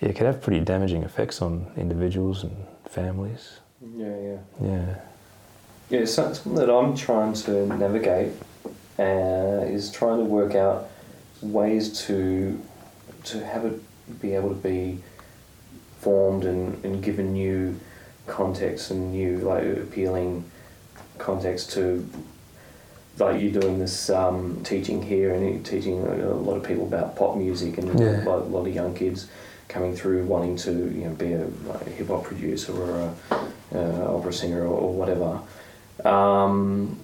[0.00, 2.56] it could have pretty damaging effects on individuals and
[2.88, 3.58] families.
[3.96, 4.38] Yeah, yeah.
[4.62, 4.94] Yeah.
[5.90, 8.32] Yeah, something that I'm trying to navigate
[8.98, 10.90] uh, is trying to work out
[11.42, 12.60] ways to
[13.24, 13.80] to have it
[14.20, 15.02] be able to be
[16.00, 17.78] formed and, and given new
[18.26, 20.44] context and new like appealing
[21.18, 22.08] context to
[23.18, 27.36] like you doing this um, teaching here and teaching a lot of people about pop
[27.36, 28.24] music and yeah.
[28.24, 29.28] a, lot, a, lot, of young kids
[29.68, 33.74] coming through wanting to you know be a, like a hip hop producer or a
[33.74, 35.40] uh, opera singer or, or whatever.
[36.04, 37.00] Um,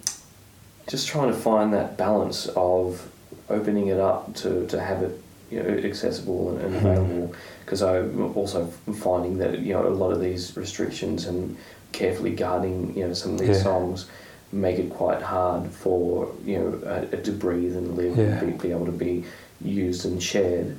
[0.87, 3.09] just trying to find that balance of
[3.49, 6.85] opening it up to, to have it you know, accessible and, mm-hmm.
[6.85, 11.57] available because I'm also finding that you know a lot of these restrictions and
[11.91, 13.63] carefully guarding you know some of these yeah.
[13.63, 14.07] songs
[14.53, 18.23] make it quite hard for you know uh, to breathe and live yeah.
[18.25, 19.23] and be, be, able to be
[19.61, 20.77] used and shared.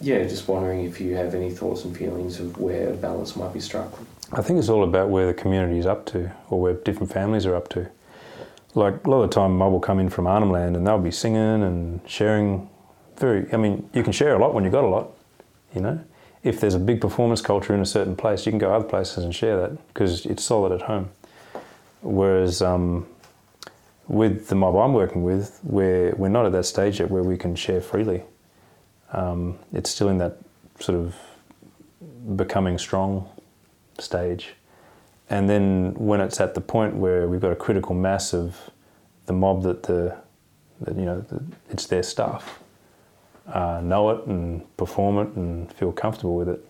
[0.00, 3.52] Yeah, just wondering if you have any thoughts and feelings of where a balance might
[3.52, 3.92] be struck.
[4.32, 7.46] I think it's all about where the community is up to or where different families
[7.46, 7.88] are up to.
[8.74, 10.98] Like a lot of the time, mob will come in from Arnhem Land and they'll
[10.98, 12.68] be singing and sharing.
[13.16, 15.10] Very, I mean, you can share a lot when you've got a lot,
[15.74, 15.98] you know.
[16.44, 19.24] If there's a big performance culture in a certain place, you can go other places
[19.24, 21.10] and share that because it's solid at home.
[22.02, 23.08] Whereas um,
[24.06, 27.36] with the mob I'm working with, we're, we're not at that stage yet where we
[27.36, 28.22] can share freely.
[29.12, 30.36] Um, it's still in that
[30.80, 31.14] sort of
[32.36, 33.28] becoming strong
[33.98, 34.54] stage.
[35.30, 38.70] And then when it's at the point where we've got a critical mass of
[39.26, 40.16] the mob that the,
[40.80, 42.60] that, you know, the, it's their stuff,
[43.46, 46.64] uh, know it and perform it and feel comfortable with it,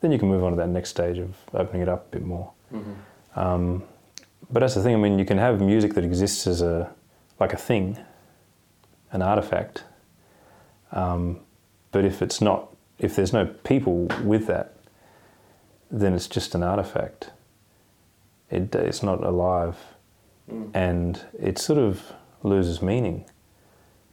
[0.00, 2.26] then you can move on to that next stage of opening it up a bit
[2.26, 2.52] more.
[2.72, 3.40] Mm-hmm.
[3.40, 3.82] Um,
[4.50, 4.94] but that's the thing.
[4.94, 6.92] I mean, you can have music that exists as a
[7.40, 7.98] like a thing,
[9.12, 9.84] an artifact.
[10.92, 11.40] Um,
[11.94, 14.76] but if it's not, if there's no people with that,
[15.90, 17.30] then it's just an artifact.
[18.50, 19.78] It, it's not alive,
[20.50, 20.70] mm.
[20.74, 23.24] and it sort of loses meaning.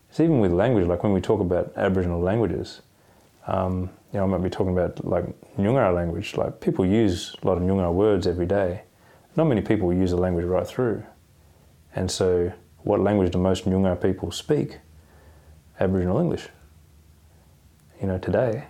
[0.10, 2.82] It's even with language, like when we talk about Aboriginal languages.
[3.48, 5.26] Um, you know, I might be talking about like
[5.58, 6.38] Noongar language.
[6.38, 8.84] Like people use a lot of Noongar words every day
[9.36, 11.04] not many people use the language right through.
[11.96, 14.80] And so, what language do most Noongar people speak?
[15.80, 16.48] Aboriginal English.
[18.02, 18.64] You know, today.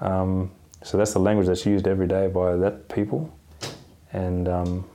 [0.00, 0.50] Um,
[0.82, 3.32] so that's the language that's used every day by that people,
[4.12, 4.88] and um,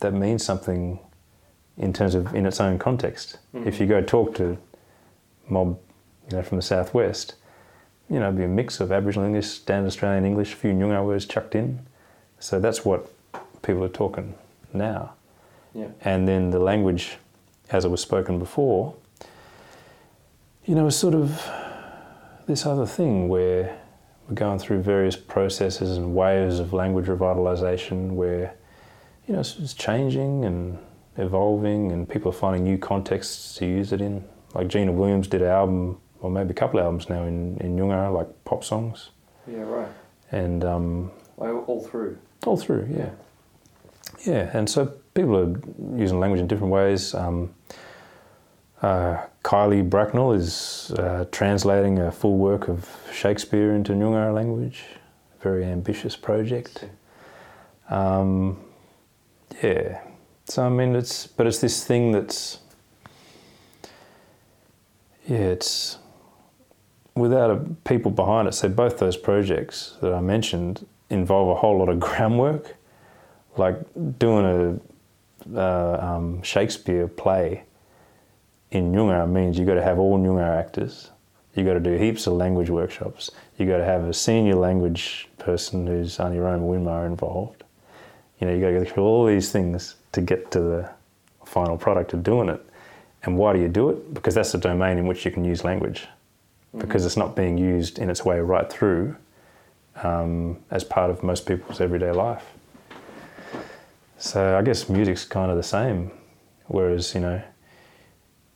[0.00, 0.98] that means something
[1.76, 3.38] in terms of in its own context.
[3.54, 3.68] Mm-hmm.
[3.68, 4.56] If you go talk to
[5.48, 5.78] mob,
[6.30, 7.34] you know, from the southwest,
[8.10, 11.04] you know, it'd be a mix of Aboriginal English, standard Australian English, a few Noongar
[11.04, 11.80] words chucked in.
[12.40, 13.12] So that's what
[13.62, 14.34] people are talking
[14.72, 15.14] now.
[15.74, 15.88] Yeah.
[16.02, 17.16] And then the language,
[17.70, 18.94] as it was spoken before,
[20.64, 21.40] you know, is sort of
[22.48, 23.78] this other thing where
[24.26, 28.54] we're going through various processes and waves of language revitalization where,
[29.26, 30.78] you know, it's, it's changing and
[31.18, 34.24] evolving and people are finding new contexts to use it in.
[34.54, 37.76] Like Gina Williams did an album, or maybe a couple of albums now in, in
[37.76, 39.10] Nyungar, like pop songs.
[39.46, 39.88] Yeah, right.
[40.32, 42.18] And um, All through.
[42.46, 43.10] all through, yeah.
[44.24, 45.54] Yeah, and so people are
[45.98, 47.14] using language in different ways.
[47.14, 47.54] Um,
[48.80, 54.84] uh, Kylie Bracknell is uh, translating a full work of Shakespeare into Nyungar language.
[55.40, 56.84] Very ambitious project.
[57.88, 58.58] Um,
[59.62, 60.00] yeah.
[60.46, 62.58] So I mean, it's but it's this thing that's
[65.26, 65.98] yeah, it's
[67.14, 68.54] without a, people behind it.
[68.54, 72.76] So both those projects that I mentioned involve a whole lot of groundwork,
[73.56, 73.78] like
[74.18, 74.80] doing
[75.54, 77.64] a uh, um, Shakespeare play
[78.70, 81.10] in Nyungar means you've got to have all Nyungar actors.
[81.54, 83.30] You've got to do heaps of language workshops.
[83.56, 87.64] You've got to have a senior language person who's Auntie Roma Winmar involved.
[88.38, 90.90] You know, you've got to go through all these things to get to the
[91.44, 92.64] final product of doing it.
[93.24, 94.14] And why do you do it?
[94.14, 96.06] Because that's the domain in which you can use language.
[96.76, 99.16] Because it's not being used in its way right through
[99.96, 102.44] um, as part of most people's everyday life.
[104.18, 106.12] So I guess music's kind of the same.
[106.66, 107.42] Whereas, you know,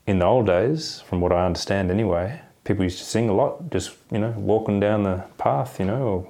[0.06, 3.70] in the old days, from what I understand anyway, people used to sing a lot,
[3.70, 6.28] just, you know, walking down the path, you know, or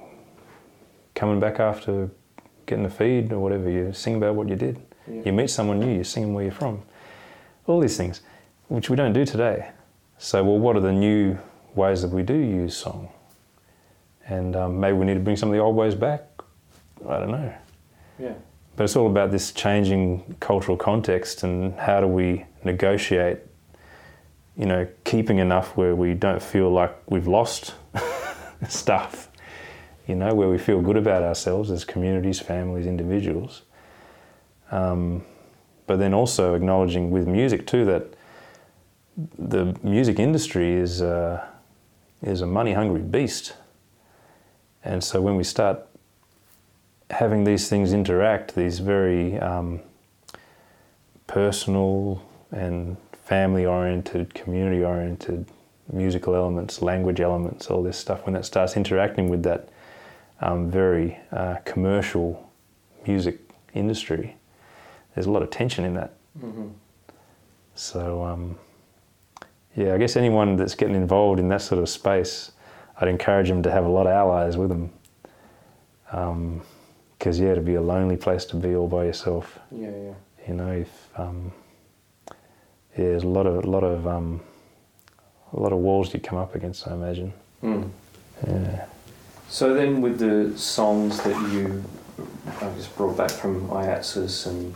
[1.15, 2.09] coming back after
[2.65, 3.69] getting the feed or whatever.
[3.69, 4.81] You sing about what you did.
[5.07, 5.23] Yeah.
[5.25, 6.81] You meet someone new, you sing them where you're from.
[7.67, 8.21] All these things,
[8.67, 9.69] which we don't do today.
[10.17, 11.37] So, well, what are the new
[11.75, 13.09] ways that we do use song?
[14.25, 16.23] And um, maybe we need to bring some of the old ways back.
[17.07, 17.53] I don't know.
[18.19, 18.33] Yeah.
[18.75, 23.39] But it's all about this changing cultural context and how do we negotiate,
[24.57, 27.73] you know, keeping enough where we don't feel like we've lost
[28.67, 29.29] stuff,
[30.07, 33.63] you know, where we feel good about ourselves as communities, families, individuals.
[34.71, 35.25] Um,
[35.87, 38.13] but then also acknowledging with music too that
[39.37, 41.45] the music industry is, uh,
[42.21, 43.55] is a money hungry beast.
[44.83, 45.85] And so when we start
[47.09, 49.81] having these things interact, these very um,
[51.27, 52.97] personal and
[53.33, 55.47] family oriented, community oriented
[55.91, 59.69] musical elements, language elements, all this stuff, when that starts interacting with that
[60.41, 62.47] um, very uh, commercial
[63.07, 63.39] music
[63.73, 64.35] industry,
[65.13, 66.13] there's a lot of tension in that.
[66.37, 66.67] Mm-hmm.
[67.73, 68.55] So, um,
[69.75, 72.51] yeah, I guess anyone that's getting involved in that sort of space,
[73.01, 74.91] I'd encourage them to have a lot of allies with them.
[77.17, 79.57] Because, yeah, it'd be a lonely place to be all by yourself.
[79.71, 80.13] Yeah, yeah.
[80.47, 81.51] You know, if um,
[82.97, 84.41] yeah, there's a lot of a lot of um,
[85.53, 86.87] a lot of walls you come up against.
[86.87, 87.33] I imagine.
[87.63, 87.89] Mm.
[88.47, 88.85] Yeah.
[89.49, 91.83] So then, with the songs that you,
[92.47, 94.73] I guess, brought back from IATSIS and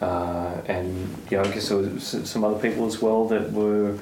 [0.00, 3.98] uh, and yeah, I guess there was some other people as well that were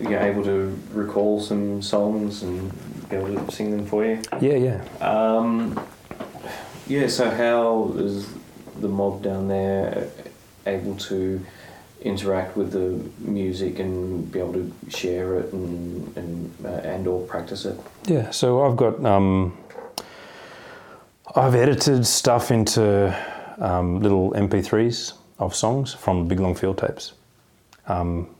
[0.00, 2.70] you know, able to recall some songs and
[3.08, 4.20] be able to sing them for you.
[4.40, 4.84] Yeah, yeah.
[5.00, 5.80] Um,
[6.86, 7.08] yeah.
[7.08, 8.28] So how is
[8.80, 10.08] the mob down there
[10.66, 11.44] able to
[12.02, 17.26] interact with the music and be able to share it and and uh, and or
[17.26, 17.78] practice it?
[18.06, 19.56] Yeah, so I've got um,
[21.34, 23.14] I've edited stuff into
[23.58, 27.12] um, little MP3s of songs from Big Long Field tapes.
[27.86, 28.34] Um,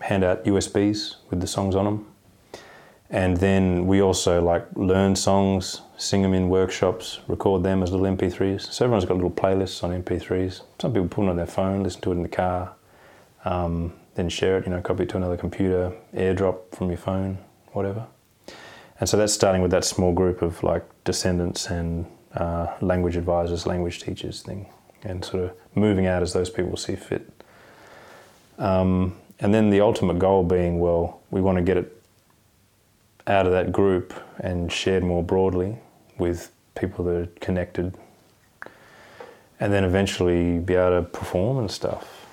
[0.00, 2.06] hand out USBs with the songs on them,
[3.10, 8.06] and then we also like learn songs, sing them in workshops, record them as little
[8.06, 8.72] MP3s.
[8.72, 10.62] So everyone's got little playlists on MP3s.
[10.80, 12.74] Some people put it on their phone, listen to it in the car,
[13.44, 14.66] um, then share it.
[14.66, 17.38] You know, copy it to another computer, AirDrop from your phone,
[17.72, 18.06] whatever.
[19.00, 23.66] And so that's starting with that small group of like descendants and uh, language advisors,
[23.66, 24.66] language teachers thing,
[25.02, 27.28] and sort of moving out as those people see fit.
[28.58, 32.00] Um, and then the ultimate goal being, well, we want to get it
[33.26, 35.76] out of that group and shared more broadly
[36.18, 37.96] with people that are connected,
[39.58, 42.23] and then eventually be able to perform and stuff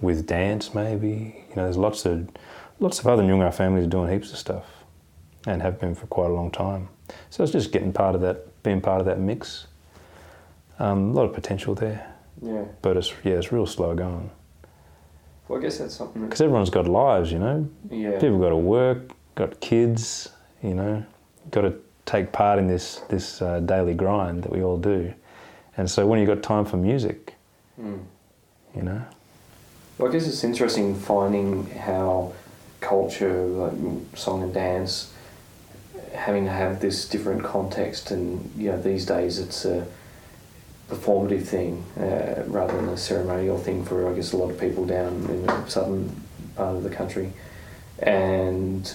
[0.00, 1.44] with dance, maybe.
[1.50, 2.28] You know, there's lots of
[2.80, 4.64] lots of other Nyungar families doing heaps of stuff,
[5.46, 6.88] and have been for quite a long time.
[7.30, 9.66] So it's just getting part of that, being part of that mix.
[10.78, 12.64] Um, a lot of potential there, Yeah.
[12.80, 14.30] but it's yeah, it's real slow going
[15.46, 16.22] Well, I guess that's something.
[16.22, 17.68] That, because everyone's got lives, you know.
[17.90, 18.18] yeah.
[18.18, 20.30] People got to work, got kids,
[20.62, 21.04] you know,
[21.50, 21.74] got to
[22.06, 25.12] take part in this this uh, daily grind that we all do,
[25.76, 27.34] And so when you got time for music,
[27.80, 28.00] Mm.
[28.74, 29.02] you know,
[30.06, 32.32] I guess it's interesting finding how
[32.80, 33.72] culture, like
[34.16, 35.12] song and dance,
[36.14, 39.86] having to have this different context, and you know, these days it's a
[40.88, 44.84] performative thing uh, rather than a ceremonial thing for, I guess, a lot of people
[44.84, 46.20] down in the southern
[46.56, 47.32] part of the country,
[47.98, 48.94] and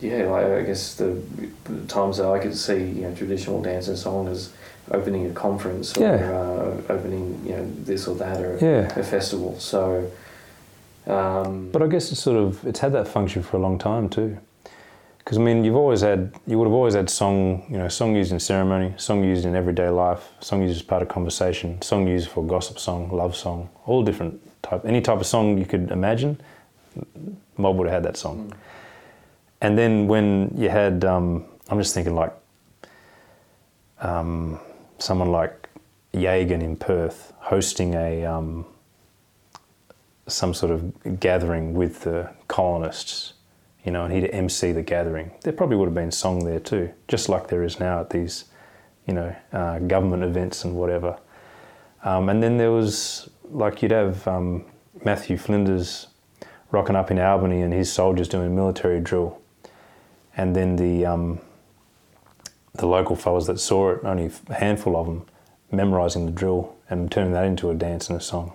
[0.00, 1.22] yeah, like, I guess the,
[1.64, 4.52] the times that I could see, you know, traditional dance and song as
[4.90, 6.30] opening a conference or Yeah.
[6.30, 8.98] uh, opening, you know, this or that or yeah.
[8.98, 9.58] a festival.
[9.58, 10.10] So,
[11.06, 14.08] um, But I guess it's sort of it's had that function for a long time
[14.08, 14.36] too.
[15.18, 18.14] Because I mean, you've always had you would have always had song, you know, song
[18.14, 22.06] used in ceremony, song used in everyday life, song used as part of conversation, song
[22.06, 25.90] used for gossip song, love song, all different type, any type of song you could
[25.90, 26.38] imagine.
[27.56, 28.48] Mob would have had that song.
[28.48, 28.56] Mm.
[29.62, 32.32] And then when you had, um, I'm just thinking like
[34.00, 34.60] um,
[35.04, 35.68] someone like
[36.14, 38.64] Yagan in Perth hosting a um,
[40.26, 43.34] some sort of gathering with the colonists,
[43.84, 45.32] you know, and he'd MC the gathering.
[45.42, 48.46] There probably would have been song there too, just like there is now at these,
[49.06, 51.18] you know, uh, government events and whatever.
[52.04, 54.64] Um, and then there was like you'd have um,
[55.04, 56.06] Matthew Flinders
[56.70, 59.40] rocking up in Albany and his soldiers doing military drill,
[60.36, 61.40] and then the um,
[62.74, 65.26] the local fellas that saw it, only a handful of them,
[65.70, 68.52] memorising the drill and turning that into a dance and a song.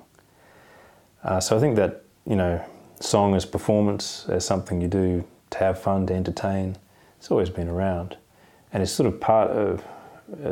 [1.24, 2.64] Uh, so I think that you know,
[3.00, 6.78] song as performance, as something you do to have fun, to entertain,
[7.18, 8.18] it's always been around,
[8.72, 9.84] and it's sort of part of,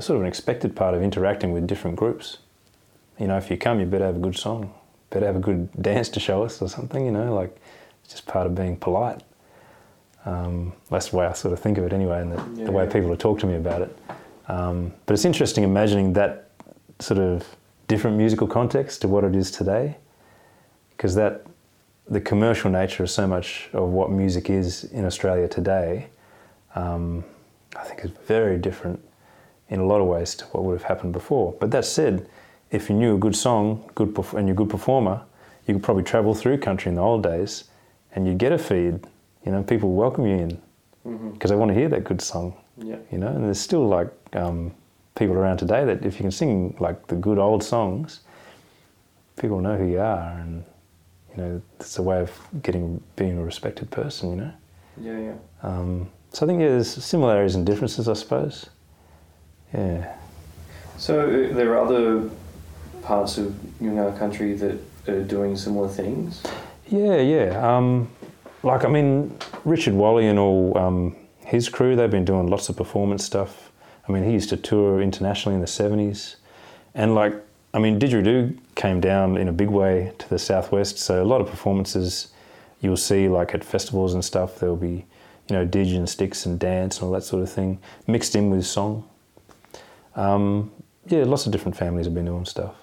[0.03, 2.39] sort of an expected part of interacting with different groups.
[3.19, 4.73] You know, if you come, you better have a good song,
[5.11, 7.05] better have a good dance to show us or something.
[7.05, 7.55] You know, like
[8.03, 9.21] it's just part of being polite.
[10.27, 12.83] Um, that's the way I sort of think of it anyway, and the, the way
[12.83, 12.91] Yeah.
[12.91, 13.97] people talk to me about it.
[14.49, 16.49] Um, but it's interesting imagining that
[16.99, 17.55] sort of
[17.87, 19.95] different musical context to what it is today,
[20.91, 21.45] because that
[22.09, 26.07] the commercial nature of so much of what music is in Australia today,
[26.75, 27.23] um,
[27.77, 28.99] I think is very different
[29.69, 31.53] in a lot of ways to what would have happened before.
[31.59, 32.27] But that said,
[32.71, 35.21] if you knew a good song, good and you're a good performer,
[35.65, 37.65] you could probably travel through country in the old days,
[38.13, 39.07] and you'd get a feed.
[39.47, 40.61] You know, people welcome you in
[41.31, 44.09] because they want to hear that good song yeah, you know and there's still like
[44.33, 44.73] um,
[45.15, 48.19] people around today that if you can sing like the good old songs
[49.37, 50.65] people know who you are and
[51.31, 52.29] you know it's a way of
[52.61, 54.51] getting being a respected person you know?
[54.99, 55.33] Yeah, yeah.
[55.63, 58.69] um, so I think yeah there's similarities and differences I suppose.
[59.73, 60.13] Yeah.
[60.97, 62.29] So uh, there are other
[63.01, 64.77] parts of Noongar country that
[65.07, 66.43] are doing similar things.
[66.87, 67.77] yeah yeah.
[67.77, 68.09] Um,
[68.63, 72.77] like I mean Richard Walley and all um, his crew they've been doing lots of
[72.77, 73.71] performance stuff.
[74.07, 76.35] I mean he used to tour internationally in the 70s
[76.93, 77.33] and like
[77.73, 80.97] I mean didgeridoo came down in a big way to the southwest.
[80.97, 82.29] So a lot of performances
[82.81, 85.05] you'll see like at festivals and stuff there'll be
[85.49, 88.49] you know didge and sticks and dance and all that sort of thing mixed in
[88.49, 89.07] with song.
[90.15, 90.71] Um,
[91.05, 92.75] yeah lots of different families have been doing stuff.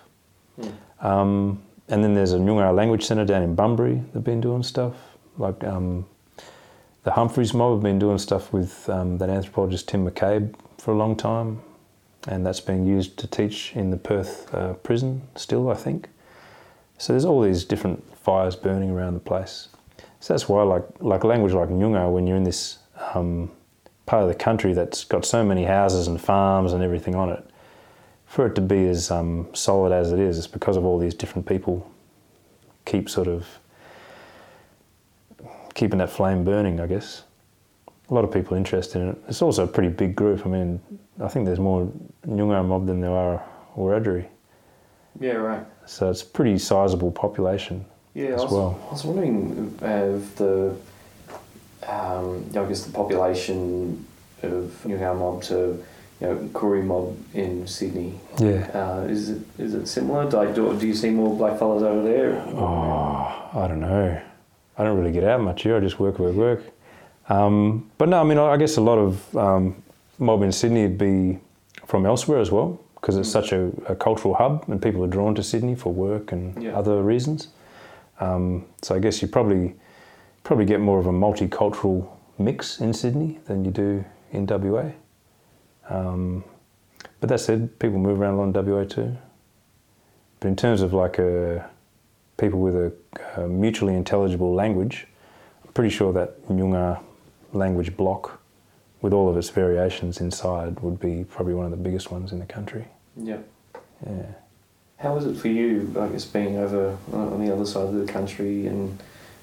[0.57, 0.69] Hmm.
[1.01, 5.14] um, and then there's a Noongar language centre down in Bunbury that've been doing stuff
[5.39, 6.07] like um,
[7.03, 10.97] the Humphreys mob have been doing stuff with um, that anthropologist Tim McCabe for a
[10.97, 11.61] long time,
[12.29, 16.09] and that's being used to teach in the Perth uh, prison still, I think.
[16.99, 19.69] So there's all these different fires burning around the place.
[20.21, 22.79] So that's why, like like language like Noongar, when you're in this
[23.15, 23.51] um,
[24.07, 27.45] part of the country that's got so many houses and farms and everything on it,
[28.27, 31.15] for it to be as um, solid as it is, it's because of all these
[31.15, 31.91] different people
[32.87, 33.47] keep sort of
[35.75, 37.25] keeping that flame burning, I guess.
[38.11, 39.19] A lot of people interested in it.
[39.29, 40.47] It's also a pretty big group.
[40.47, 40.81] I mean,
[41.21, 41.91] I think there's more
[42.27, 43.43] Noongar mob than there are
[43.77, 44.27] Wiradjuri.
[45.21, 45.65] Yeah, right.
[45.87, 48.81] So it's a pretty sizable population Yeah, I as was, well.
[48.89, 50.77] I was wondering if the,
[51.87, 54.05] um, I guess the population
[54.43, 55.83] of Noongar mob to,
[56.21, 58.19] you know, Koori mob in Sydney.
[58.39, 58.71] Yeah.
[58.75, 60.29] Uh, is it is it similar?
[60.29, 62.41] Like, do, do you see more black fellas over there?
[62.49, 64.21] Oh, I don't know.
[64.79, 65.77] I don't really get out much here.
[65.77, 66.63] I just work, work, work.
[67.29, 69.83] Um, but no, I mean, I guess a lot of um,
[70.19, 71.39] mob in Sydney would be
[71.87, 73.33] from elsewhere as well because it's Mm.
[73.33, 76.77] such a, a cultural hub and people are drawn to Sydney for work and Yeah.
[76.77, 77.49] other reasons.
[78.21, 79.75] Um, so I guess you probably
[80.43, 82.07] probably get more of a multicultural
[82.39, 84.93] mix in Sydney than you do in WA.
[85.89, 86.45] Um,
[87.21, 89.17] but that said, people move around a lot in WA too.
[90.41, 91.69] But in terms of like a
[92.37, 92.93] people with a,
[93.37, 95.07] a mutually intelligible language,
[95.65, 97.01] I'm pretty sure that Noongar
[97.53, 98.41] language block,
[99.01, 102.39] with all of its variations inside, would be probably one of the biggest ones in
[102.39, 102.87] the country.
[103.17, 103.39] Yeah.
[104.07, 104.27] Yeah.
[104.99, 108.11] How is it for you, I guess, being over on the other side of the
[108.11, 108.67] country?
[108.67, 109.01] And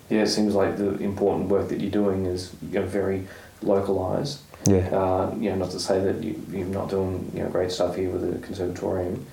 [0.10, 3.28] yeah, it seems like the important work that you're doing is you know, very
[3.62, 4.42] localised.
[4.66, 4.88] Yeah.
[4.90, 7.96] Uh, you know, not to say that you, you're not doing you know great stuff
[7.96, 9.26] here with the conservatorium,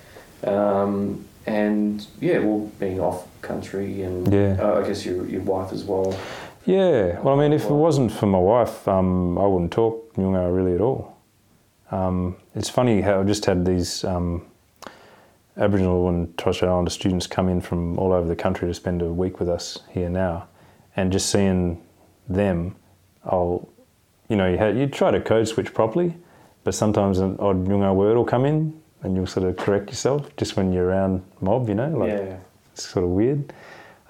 [0.43, 4.57] um, and yeah, well, being off country and Yeah.
[4.59, 6.13] uh, I guess your your wife as well.
[6.65, 10.55] Yeah, well, I mean, if it wasn't for my wife, um, I wouldn't talk Nyungar
[10.55, 11.13] really at all.
[11.91, 14.45] Um, it's funny how I just had these um,
[15.57, 19.01] Aboriginal and Torres Strait Islander students come in from all over the country to spend
[19.01, 20.47] a week with us here now,
[20.95, 21.81] and just seeing
[22.27, 22.75] them,
[23.25, 23.67] I'll,
[24.27, 26.15] you know, you, ha- you try to code switch properly,
[26.63, 30.29] but sometimes an odd Nyungar word will come in, and you'll sort of correct yourself
[30.37, 32.37] just when you're around mob, you know, like yeah,
[32.79, 33.53] it's sort of weird.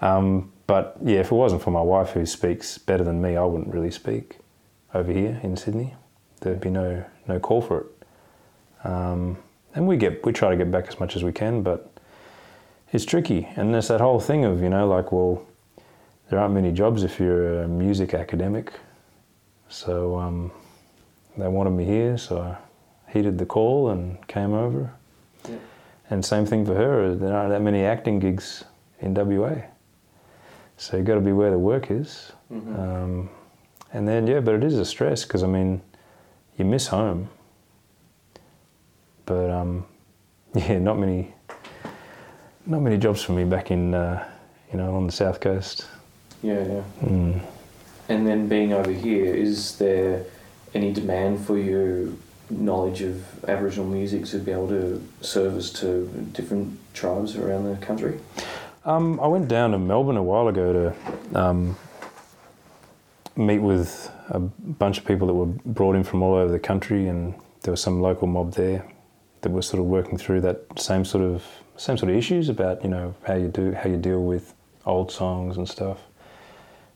[0.01, 3.43] Um, but yeah, if it wasn't for my wife who speaks better than me, I
[3.43, 4.38] wouldn't really speak
[4.93, 5.95] over here in Sydney.
[6.41, 8.88] There'd be no no call for it.
[8.88, 9.38] Um,
[9.74, 11.91] and we get we try to get back as much as we can, but
[12.93, 13.47] it's tricky.
[13.55, 15.43] And there's that whole thing of you know like well,
[16.30, 18.72] there aren't many jobs if you're a music academic.
[19.70, 20.51] So um,
[21.38, 24.93] they wanted me here, so I heeded the call and came over.
[25.47, 25.57] Yeah.
[26.10, 27.16] And same thing for her.
[27.16, 28.64] There aren't that many acting gigs
[28.99, 29.55] in WA.
[30.78, 32.32] So you've got to be where the work is.
[32.51, 32.80] Mhm.
[32.80, 33.30] Um,
[33.93, 35.82] and then, yeah, but it is a stress because, I mean,
[36.57, 37.30] you miss home.
[39.26, 39.86] But, um,
[40.55, 41.34] yeah, not many,
[42.66, 44.24] not many jobs for me back in, uh,
[44.72, 45.88] you know, on the south coast.
[46.41, 46.82] yeah, yeah.
[47.03, 47.41] Mm.
[48.07, 50.24] And then being over here, is there
[50.74, 52.07] any demand for your
[52.50, 58.20] knowledge of Aboriginal music to be able to service to different tribes around the country?
[58.86, 60.74] Um, I went down to Melbourne a while ago
[61.34, 61.78] to um,
[63.36, 67.08] meet with a bunch of people that were brought in from all over the country,
[67.08, 68.86] and there was some local mob there
[69.41, 71.43] that were sort of working through that same sort of
[71.78, 74.54] same sort of issues about you know how you do how you deal with
[74.86, 76.00] old songs and stuff.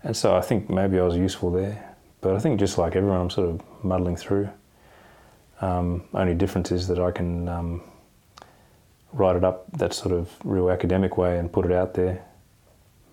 [0.03, 3.21] And so I think maybe I was useful there, but I think just like everyone,
[3.21, 4.49] I'm sort of muddling through.
[5.61, 7.81] Um, only difference is that I can um,
[9.13, 12.23] write it up that sort of real academic way and put it out there.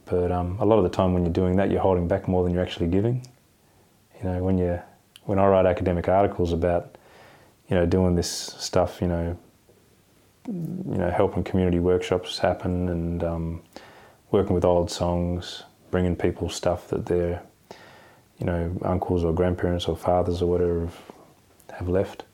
[0.06, 2.42] But um, a lot of the time when you're doing that, you're holding back more
[2.42, 3.26] than you're actually giving.
[4.18, 4.80] You know, when you
[5.24, 6.96] when I write academic articles about,
[7.68, 9.36] you know, doing this stuff, you know,
[10.48, 13.62] you know, helping community workshops happen and um,
[14.32, 17.42] working with old songs, bringing people stuff that their,
[18.38, 20.98] you know, uncles or grandparents or fathers or whatever have,
[21.74, 22.24] have left.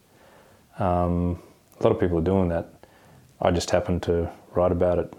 [0.79, 1.43] Um,
[1.79, 2.69] a lot of people are doing that.
[3.41, 5.13] I just happen to write about it,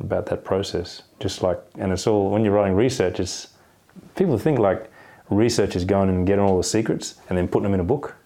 [0.00, 1.02] about that process.
[1.20, 3.20] Just like, and it's all when you're writing research.
[3.20, 3.48] It's
[4.16, 4.90] people think like
[5.28, 8.16] research is going and getting all the secrets and then putting them in a book,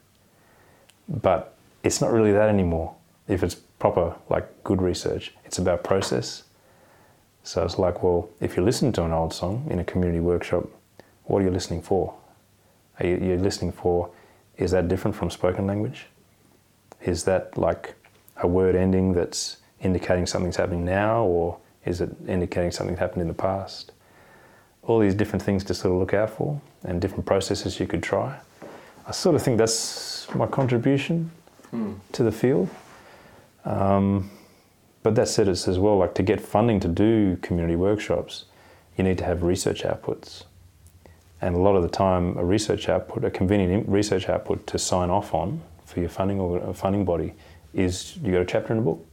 [1.09, 2.95] but it's not really that anymore.
[3.29, 6.45] If it's proper, like good research, it's about process.
[7.43, 10.67] So it's like, well, if you listen to an old song in a community workshop,
[11.25, 12.15] what are you listening for?
[12.99, 14.11] Are you you're listening for?
[14.57, 16.07] Is that different from spoken language?
[17.05, 17.95] Is that like
[18.39, 23.29] a word ending that's indicating something's happening now, or is it indicating something happened in
[23.29, 23.93] the past?
[24.83, 28.03] All these different things to sort of look out for, and different processes you could
[28.03, 28.39] try.
[29.07, 31.31] I sort of think that's my contribution
[32.13, 32.69] to the field.
[33.65, 34.31] Um,
[35.03, 38.45] but that said, it's as well like to get funding to do community workshops,
[38.97, 40.45] you need to have research outputs.
[41.41, 45.11] And a lot of the time, a research output, a convenient research output to sign
[45.11, 45.61] off on
[45.95, 47.33] for your funding or a funding body
[47.73, 49.05] is you got a chapter in a book.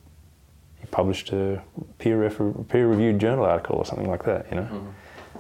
[0.82, 1.62] You published a
[2.00, 4.48] peer refer- peer reviewed journal article or something like that.
[4.50, 4.68] You know,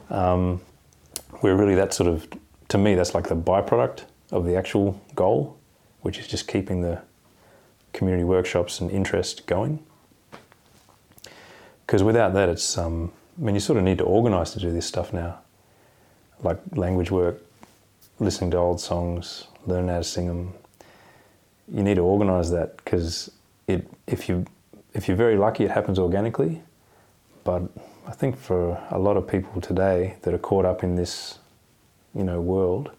[0.10, 0.16] Mhm.
[0.16, 0.62] um,
[1.42, 2.28] we're really that sort of
[2.70, 5.58] to me that's like the byproduct of the actual goal,
[6.04, 7.02] which is just keeping the
[7.92, 9.80] community workshops and interest going.
[11.86, 14.72] Because without that, it's um, I mean you sort of need to organise to do
[14.72, 15.40] this stuff now,
[16.44, 17.42] like language work,
[18.20, 20.54] listening to old songs, learn how to sing them.
[21.74, 23.32] You need to organise that because
[23.68, 24.46] it if you
[24.94, 26.62] if you're very lucky, it happens organically.
[27.44, 27.64] But
[28.08, 31.40] I think for a lot of people today that are caught up in this,
[32.14, 32.92] you know, world,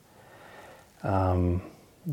[1.03, 1.61] um,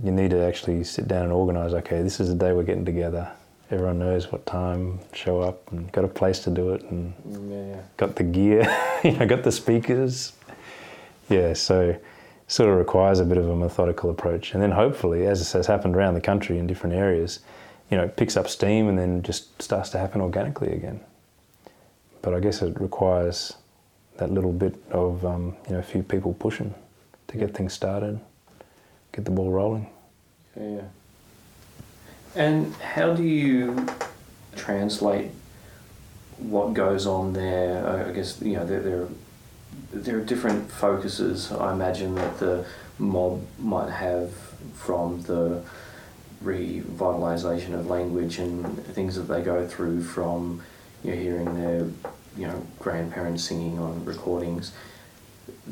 [0.04, 1.74] you need to actually sit down and organise.
[1.74, 3.32] Okay, this is the day we're getting together.
[3.72, 7.14] Everyone knows what time, show up, and got a place to do it, and
[7.50, 7.82] Yeah, yeah.
[7.98, 8.68] got the gear,
[9.04, 10.34] you know, got the speakers.
[11.30, 11.96] Yeah, so
[12.50, 15.96] sort of requires a bit of a methodical approach, and then hopefully, as has happened
[15.96, 17.40] around the country in different areas,
[17.90, 21.00] you know, it picks up steam and then just starts to happen organically again.
[22.22, 23.54] But I guess it requires
[24.18, 26.76] that little bit of um, you know a few people pushing
[27.30, 28.20] to get things started,
[29.14, 29.90] get the ball rolling.
[30.60, 30.82] Yeah.
[32.36, 33.88] And how do you
[34.56, 35.32] translate
[36.40, 37.88] what goes on there.
[37.88, 39.08] I- guess you know there there
[39.92, 41.52] there are different focuses.
[41.52, 42.66] I imagine that the
[42.98, 44.32] mob might have
[44.76, 45.62] from the
[46.44, 50.62] revitalization of language and things that they go through from
[51.04, 51.80] you know, hearing their
[52.38, 54.72] you know grandparents singing on recordings.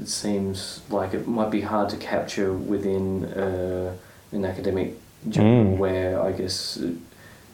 [0.02, 3.94] It seems like it might be hard to capture within uh,
[4.32, 4.96] an academic
[5.30, 5.78] journal Mm.
[5.78, 6.96] where I guess it,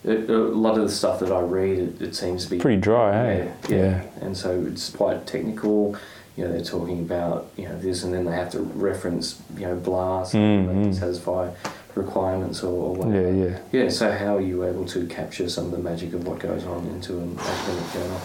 [0.04, 2.82] it, a lot of the stuff that I read it, it seems to be Pretty
[2.82, 3.52] dry, hey?
[3.70, 5.96] yeah, yeah, and so it's quite technical.
[6.36, 9.68] You know, they're talking about you know this, and then they have to reference you
[9.68, 11.00] know blast Mm, and mm.
[11.00, 11.52] satisfy
[11.96, 13.60] requirements or, or Yeah, yeah.
[13.72, 13.90] Yeah.
[13.90, 16.86] So how are you able to capture some of the magic of what goes on
[16.88, 18.22] into an academic journal?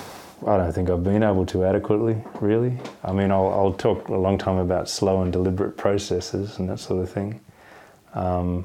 [0.46, 2.78] I don't think I've been able to adequately, really.
[3.02, 6.78] I mean, I'll, I'll talk a long time about slow and deliberate processes and that
[6.78, 7.40] sort of thing.
[8.14, 8.64] Um,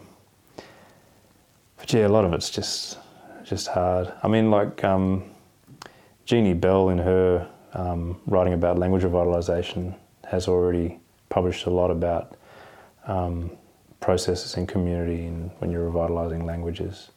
[1.78, 2.98] but yeah, a lot of it's just
[3.44, 4.14] just hard.
[4.24, 5.24] I mean, like um,
[6.26, 9.96] Jeanie Bell in her um, writing about language revitalization
[10.26, 11.00] has already
[11.30, 12.38] published a lot about
[13.08, 13.52] um,
[14.00, 17.12] processes in community and when you're revitalizing languages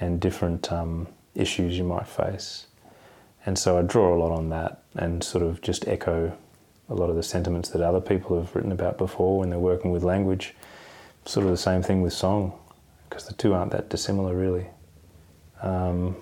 [0.00, 2.66] and different um, issues you might face.
[3.46, 6.36] And so I draw a lot on that and sort of just echo
[6.88, 9.90] a lot of the sentiments that other people have written about before when they're working
[9.90, 10.54] with language.
[11.24, 12.58] Sort of the same thing with song,
[13.08, 14.66] because the two aren't that dissimilar really.
[15.62, 16.16] Um,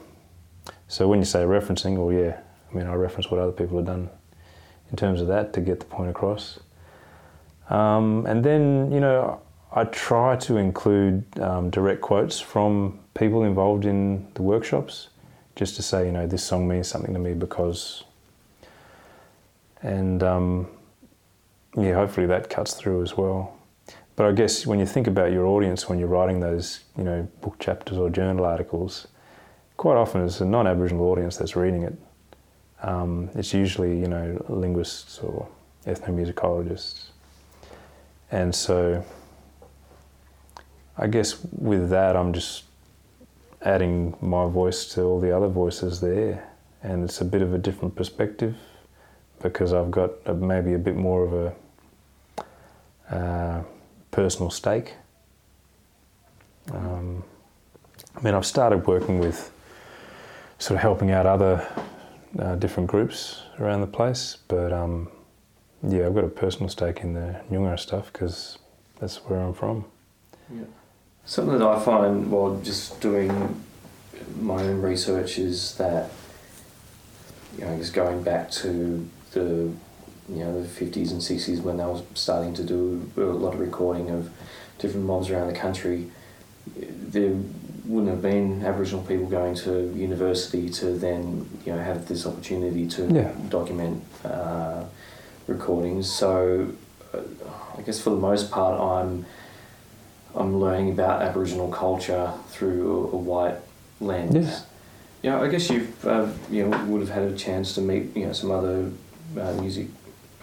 [0.88, 2.40] so when you say referencing, well, yeah,
[2.76, 4.10] I mean, I reference what other people have done
[4.90, 6.60] in terms of that to get the point across.
[7.70, 9.40] Um, and then, you know,
[9.72, 15.08] I try to include um, direct quotes from people involved in the workshops
[15.54, 18.04] just to say, you know, this song means something to me because.
[19.82, 20.68] And um,
[21.76, 23.56] yeah, hopefully that cuts through as well.
[24.16, 27.26] But I guess when you think about your audience when you're writing those, you know,
[27.40, 29.06] book chapters or journal articles,
[29.76, 31.94] quite often it's a non-Aboriginal audience that's reading it.
[32.82, 35.48] Um, it's usually, you know, linguists or
[35.86, 37.06] ethnomusicologists.
[38.30, 39.04] And so
[40.98, 42.64] I guess with that, I'm just
[43.62, 46.48] adding my voice to all the other voices there.
[46.82, 48.56] And it's a bit of a different perspective
[49.42, 51.54] because I've got a, maybe a bit more of
[53.10, 53.62] a uh,
[54.10, 54.94] personal stake.
[56.72, 57.22] Um,
[58.16, 59.52] I mean, I've started working with
[60.58, 61.66] sort of helping out other
[62.38, 65.08] uh, different groups around the place, but um,
[65.86, 68.58] yeah, I've got a personal stake in the Nyungar stuff because
[68.98, 69.84] that's where I'm from.
[70.52, 70.64] Yeah.
[71.24, 73.64] Something that I find while just doing
[74.40, 76.10] my own research is that
[77.58, 79.72] you know, just going back to the
[80.28, 83.60] you know the fifties and sixties when they were starting to do a lot of
[83.60, 84.30] recording of
[84.78, 86.10] different mobs around the country,
[86.76, 87.34] there
[87.86, 92.86] wouldn't have been Aboriginal people going to university to then you know have this opportunity
[92.88, 93.32] to Yeah.
[93.48, 94.84] document uh,
[95.46, 96.10] recordings.
[96.12, 96.68] So
[97.14, 97.18] uh,
[97.78, 99.24] I guess for the most part, I'm
[100.34, 103.56] I'm learning about Aboriginal culture through a, a white
[104.00, 104.34] lens.
[104.46, 104.60] Yeah.
[105.22, 108.26] Yeah, I guess you've uh, you know would have had a chance to meet you
[108.26, 108.90] know some other
[109.40, 109.88] uh, music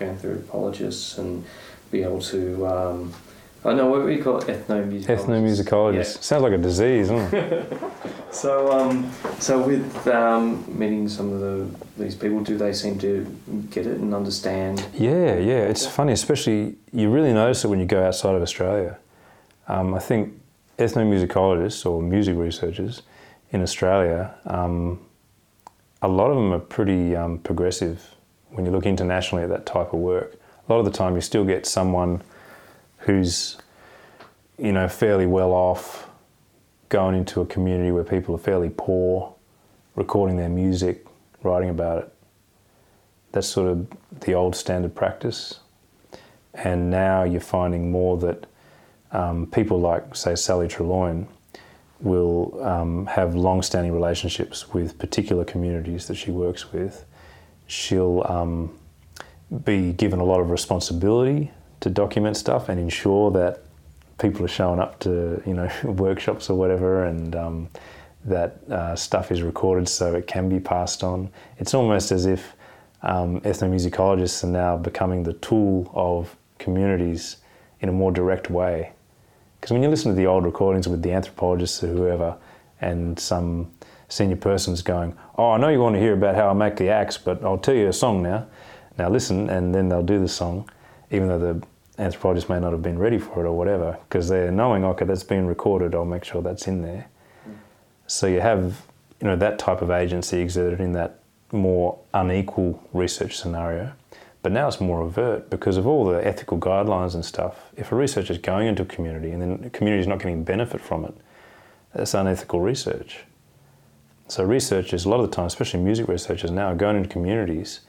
[0.02, 1.44] anthropologists and
[1.92, 2.68] be able to.
[2.68, 3.14] Um,
[3.66, 4.48] I know what do we call it?
[4.48, 5.06] ethnomusicologists.
[5.06, 6.24] Ethnomusicologist.
[6.24, 7.82] Sounds like a disease, doesn't it?
[8.34, 13.26] So um, so with um, meeting some of the these people, do they seem to
[13.70, 14.84] get it and understand?
[14.92, 15.62] Yeah, yeah.
[15.70, 18.98] It's funny, especially you really notice it when you go outside of Australia.
[19.68, 20.34] Um, I think
[20.80, 23.04] ethnomusicologists or music researchers
[23.52, 25.00] in Australia, um,
[26.02, 28.16] a lot of them are pretty um, progressive
[28.50, 30.36] when you look internationally at that type of work.
[30.68, 32.24] A lot of the time, you still get someone
[33.06, 33.58] who's,
[34.58, 36.08] you know, fairly well off,
[36.90, 39.34] going into a community where people are fairly poor,
[39.96, 41.06] recording their music,
[41.42, 42.14] writing about it.
[43.32, 43.88] That's sort of
[44.22, 45.60] the old standard practice.
[46.54, 48.46] And now you're finding more that
[49.12, 51.28] um, people like, say, Sally Treloyn
[52.00, 57.06] will um, have long standing relationships with particular communities that she works with.
[57.66, 58.78] She'll um,
[59.64, 61.52] be given a lot of responsibility
[61.84, 63.62] to document stuff and ensure that
[64.18, 67.70] people are showing up to you know workshops or whatever and um,
[68.24, 71.30] that uh, stuff is recorded so it can be passed on.
[71.58, 72.54] It's almost as if
[73.02, 77.38] um, ethnomusicologists are now becoming the tool of communities
[77.82, 78.94] in a more direct way.
[79.60, 82.38] Because when you listen to the old recordings with the anthropologists or whoever,
[82.80, 83.70] and some
[84.08, 86.88] senior person's going, "Oh, I know you want to hear about how I make the
[86.90, 88.46] axe, but I'll tell you a song now.
[88.98, 90.70] Now listen," and then they'll do the song,
[91.12, 91.62] even though the
[91.98, 95.24] anthropologist may not have been ready for it or whatever, because they're knowing, okay, that's
[95.24, 95.94] been recorded.
[95.94, 97.08] I'll make sure that's in there.
[98.08, 98.82] So you have
[99.22, 101.20] you know, that type of agency exerted in that
[101.52, 103.94] more unequal research scenario.
[104.42, 107.72] But now it's more overt because of all the ethical guidelines and stuff.
[107.78, 110.44] If a researcher is going into a community and then the community is not getting
[110.44, 111.16] benefit from it,
[111.94, 113.20] that's unethical research.
[114.28, 117.82] So researchers, a lot of the time, especially music researchers now, are going into communities,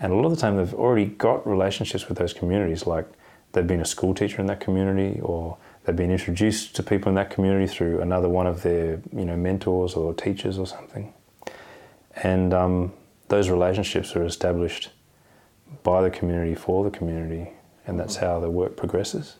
[0.00, 3.06] and a lot of the time they've already got relationships with those communities, like
[3.52, 7.14] they've been a school teacher in that community, or they've been introduced to people in
[7.14, 11.12] that community through another one of their, you know, mentors or teachers or something,
[12.16, 12.92] and um,
[13.28, 14.90] those relationships are established
[15.82, 17.50] by the community for the community,
[17.86, 19.36] and that's how the work progresses.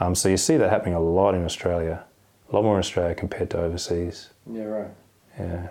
[0.00, 2.04] Um, so you see that happening a lot in Australia,
[2.50, 4.30] a lot more in Australia compared to overseas.
[4.50, 4.90] Yeah, right.
[5.38, 5.68] Yeah.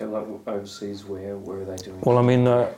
[0.00, 2.00] Yeah, like overseas, where where are they doing?
[2.02, 2.72] Well, I mean, uh,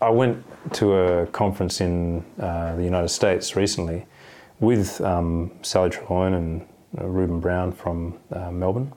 [0.00, 0.44] I went
[0.74, 4.06] to a conference in uh, the United States recently
[4.60, 6.66] with um, Sally Treloyn and
[6.98, 8.92] uh, Reuben Brown from uh, Melbourne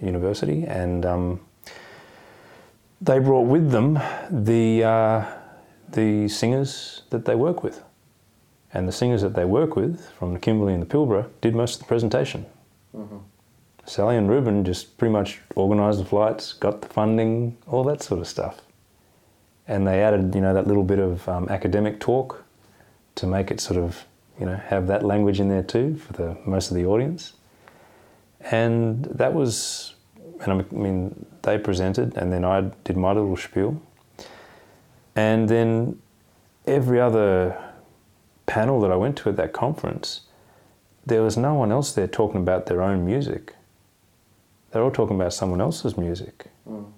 [0.00, 1.40] University, and um,
[3.00, 3.98] they brought with them
[4.30, 5.24] the uh,
[5.88, 7.82] the singers that they work with,
[8.72, 11.74] and the singers that they work with from the Kimberley and the Pilbara did most
[11.74, 12.46] of the presentation.
[12.96, 13.18] Mm-hmm.
[13.84, 18.20] Sally and Reuben just pretty much organised the flights, got the funding, all that sort
[18.20, 18.62] of stuff.
[19.72, 22.44] And they added, you know, that little bit of um, academic talk
[23.14, 24.04] to make it sort of,
[24.38, 27.32] you know, have that language in there too for the most of the audience.
[28.40, 29.94] And that was,
[30.40, 33.80] and I mean, they presented, and then I did my little spiel.
[35.14, 36.00] And then
[36.66, 37.56] every other
[38.46, 40.22] panel that I went to at that conference,
[41.06, 43.54] there was no one else there talking about their own music
[44.72, 46.46] they're all talking about someone else's music.
[46.68, 46.90] Mm.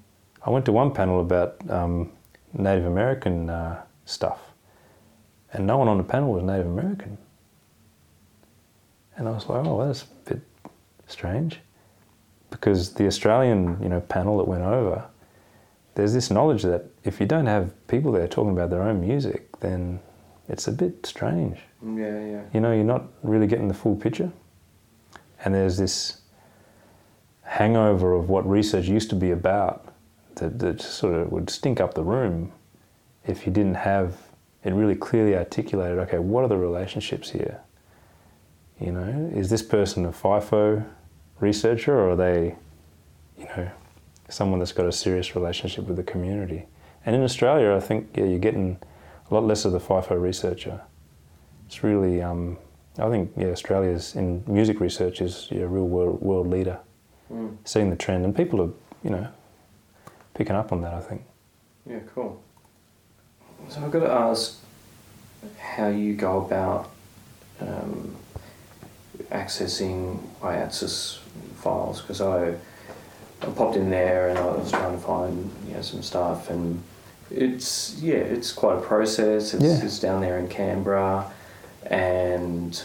[0.47, 2.13] I went to one panel about um,
[2.57, 4.41] Native American uh, stuff,
[5.53, 7.19] and no one on the panel was Native American.
[9.17, 10.41] And I was like, oh, that's a bit
[11.07, 11.61] strange,
[12.51, 15.05] because the Australian, you know, panel that went over,
[15.95, 19.61] there's this knowledge that if you don't have people there talking about their own music,
[19.61, 20.01] then
[20.49, 21.59] it's a bit strange.
[21.83, 22.43] Yeah, yeah.
[22.53, 24.33] You know, you're not really getting the full picture,
[25.45, 26.21] and there's this
[27.43, 29.84] hangover of what research used to be about
[30.37, 32.53] that, that sort of would stink up the room
[33.27, 34.17] if you didn't have
[34.65, 37.61] it really clearly articulated okay, what are the relationships here?
[38.81, 40.85] You know, is this person a FIFO
[41.41, 42.57] researcher or are they,
[43.39, 43.71] you know,
[44.29, 46.67] someone that's got a serious relationship with the community?
[47.07, 48.79] And in Australia, I think yeah, you're getting
[49.31, 50.81] a lot less of the FIFO researcher.
[51.67, 52.59] It's really, um,
[52.99, 56.79] I think, yeah, Australia's in music research is a real world, world leader
[57.33, 57.57] mm.
[57.65, 58.71] seeing the trend, and people are,
[59.03, 59.29] you know,
[60.35, 60.95] picking up on that.
[60.95, 61.25] I think.
[61.89, 62.43] Yeah, cool.
[63.69, 64.59] So I've got to ask
[65.59, 66.91] how you go about
[67.61, 68.15] um,
[69.31, 71.19] accessing IATSIS
[71.57, 72.55] files because I,
[73.43, 76.83] I popped in there and I was trying to find you know some stuff and
[77.31, 79.55] it's yeah it's quite a process.
[79.55, 79.85] It's, yeah.
[79.85, 81.31] it's down there in Canberra
[81.87, 82.83] and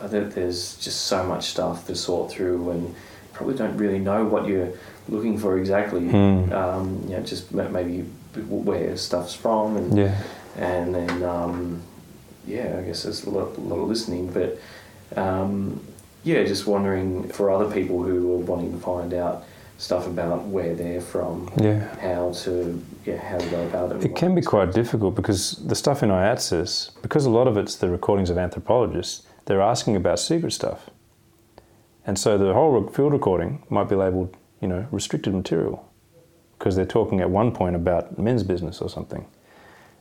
[0.00, 2.94] I think there's just so much stuff to sort through and
[3.32, 4.72] probably don't really know what you're
[5.08, 6.00] looking for exactly.
[6.00, 6.52] Mm.
[6.52, 8.00] Um, you know, just maybe
[8.48, 10.22] where stuff's from, and yeah.
[10.56, 11.82] and then um,
[12.46, 14.58] yeah, I guess there's a lot, a lot of listening, but
[15.16, 15.80] um,
[16.24, 19.44] yeah, just wondering for other people who are wanting to find out
[19.78, 24.04] stuff about where they're from, yeah, how to yeah how to go about it.
[24.04, 27.76] It can be quite difficult because the stuff in IATSIS, because a lot of it's
[27.76, 30.90] the recordings of anthropologists, they're asking about secret stuff.
[32.04, 35.86] And so the whole field recording might be labelled, you know, restricted material
[36.58, 39.26] because they're talking at one point about men's business or something,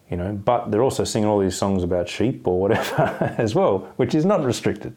[0.09, 0.31] you know.
[0.33, 4.23] But they're also singing all these songs about sheep or whatever as well, which is
[4.23, 4.95] not restricted.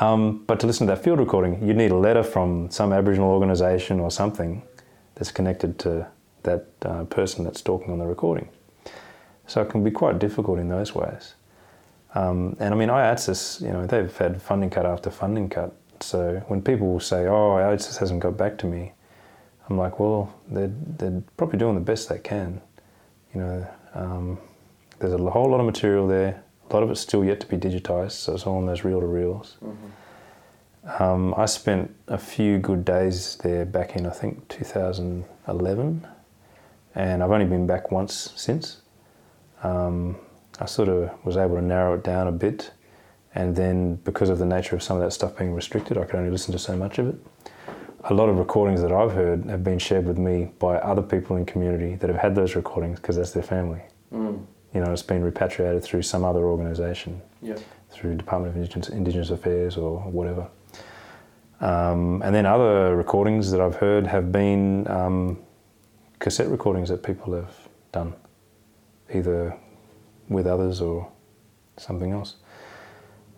[0.00, 3.30] Um, but to listen to that field recording, you'd need a letter from some Aboriginal
[3.30, 4.62] organisation or something
[5.14, 6.08] that's connected to
[6.42, 8.48] that uh, person that's talking on the recording.
[9.46, 11.34] So it can be quite difficult in those ways.
[12.14, 16.42] Um, and I mean, IATSIS, you know, they've had funding cut after funding cut so
[16.48, 18.92] when people will say, "Oh, it just hasn't got back to me,"
[19.68, 22.60] I'm like, "Well, they're they're probably doing the best they can."
[23.34, 24.38] You know, um,
[24.98, 26.42] there's a whole lot of material there.
[26.70, 29.00] A lot of it's still yet to be digitized, so it's all in those reel
[29.00, 29.56] to reels.
[29.64, 31.02] Mm-hmm.
[31.02, 36.06] Um, I spent a few good days there back in I think 2011,
[36.94, 38.82] and I've only been back once since.
[39.62, 40.16] Um,
[40.58, 42.72] I sort of was able to narrow it down a bit
[43.34, 46.16] and then because of the nature of some of that stuff being restricted, I could
[46.16, 47.16] only listen to so much of it.
[48.04, 51.36] A lot of recordings that I've heard have been shared with me by other people
[51.36, 53.80] in community that have had those recordings because that's their family.
[54.12, 54.44] Mm.
[54.74, 57.56] You know, it's been repatriated through some other organisation, yeah.
[57.90, 60.48] through Department of Indigenous, Indigenous Affairs or whatever.
[61.60, 65.38] Um, and then other recordings that I've heard have been um,
[66.18, 67.54] cassette recordings that people have
[67.92, 68.14] done,
[69.14, 69.56] either
[70.28, 71.08] with others or
[71.76, 72.36] something else.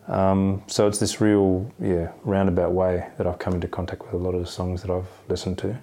[0.07, 4.17] Um, so it's this real, yeah, roundabout way that I've come into contact with a
[4.19, 5.79] lot of the songs that I've listened to.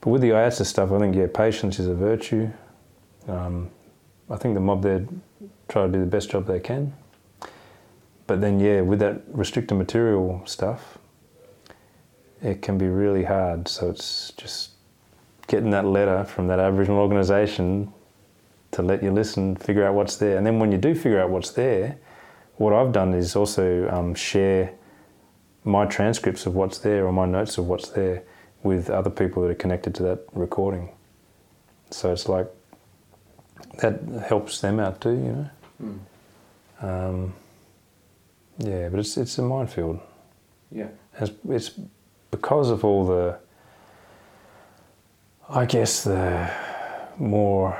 [0.00, 2.50] But with the IATSA stuff, I think yeah, patience is a virtue.
[3.26, 3.70] Um,
[4.30, 5.06] I think the mob there
[5.68, 6.94] try to do the best job they can.
[8.26, 10.98] But then yeah, with that restricted material stuff,
[12.42, 13.68] it can be really hard.
[13.68, 14.70] So it's just
[15.46, 17.92] getting that letter from that Aboriginal organisation
[18.70, 21.30] to let you listen, figure out what's there, and then when you do figure out
[21.30, 21.98] what's there
[22.58, 24.72] what I've done is also um, share
[25.64, 28.24] my transcripts of what's there or my notes of what's there
[28.62, 30.90] with other people that are connected to that recording.
[31.90, 32.48] So it's like
[33.78, 35.50] that helps them out too, you know.
[35.82, 35.98] Mm.
[36.80, 37.34] Um,
[38.58, 40.00] yeah, but it's it's a minefield.
[40.72, 40.88] Yeah,
[41.20, 41.70] it's, it's
[42.30, 43.38] because of all the,
[45.48, 46.50] I guess the
[47.18, 47.78] more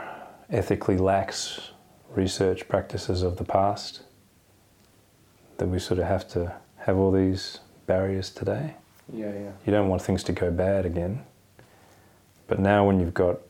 [0.51, 1.73] ethically lax
[2.11, 4.03] research practices of the past
[5.59, 8.75] that we sort of have to have all these barriers today.
[9.13, 9.53] Yeah, yeah.
[9.67, 11.25] You don't want things to go bad again.
[12.47, 13.41] But now, when you've got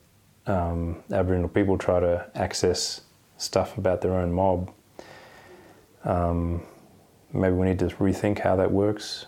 [0.46, 3.02] um, Aboriginal people try to access
[3.36, 4.72] stuff about their own mob,
[6.04, 6.62] um,
[7.32, 9.26] maybe we need to rethink how that works.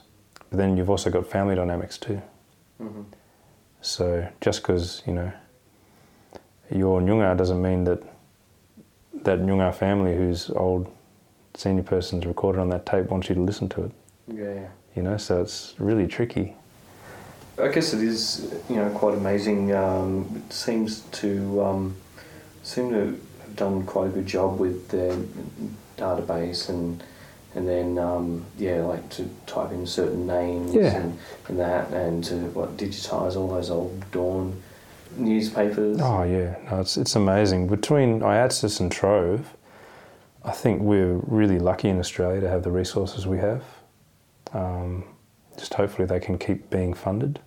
[0.51, 2.20] But then you've also got family dynamics too.
[2.83, 3.03] Mm-hmm.
[3.83, 5.33] So just because you know
[6.70, 8.03] you're Nyungar doesn't mean that
[9.22, 10.93] that Nyungar family who's old
[11.55, 13.92] senior person's recorded on that tape wants you to listen to it.
[14.28, 14.68] Yeah.
[14.94, 16.57] You know, so it's really tricky.
[17.61, 19.74] I guess it is, you know, quite amazing.
[19.74, 21.96] Um, it seems to um,
[22.62, 25.16] seem to have done quite a good job with their
[25.98, 27.03] database and
[27.55, 30.94] and then um, yeah, like to type in certain names yeah.
[30.94, 34.61] and, and that, and to what digitize all those old Dawn
[35.16, 35.98] newspapers.
[36.01, 37.66] Oh yeah, no, it's it's amazing.
[37.66, 39.57] Between IATSIS and Trove,
[40.45, 43.62] I think we're really lucky in Australia to have the resources we have.
[44.53, 45.05] Um,
[45.57, 47.41] just hopefully they can keep being funded.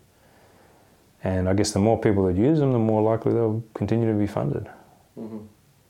[1.24, 4.18] And I guess the more people that use them, the more likely they'll continue to
[4.18, 4.70] be funded.
[5.18, 5.38] Mm-hmm.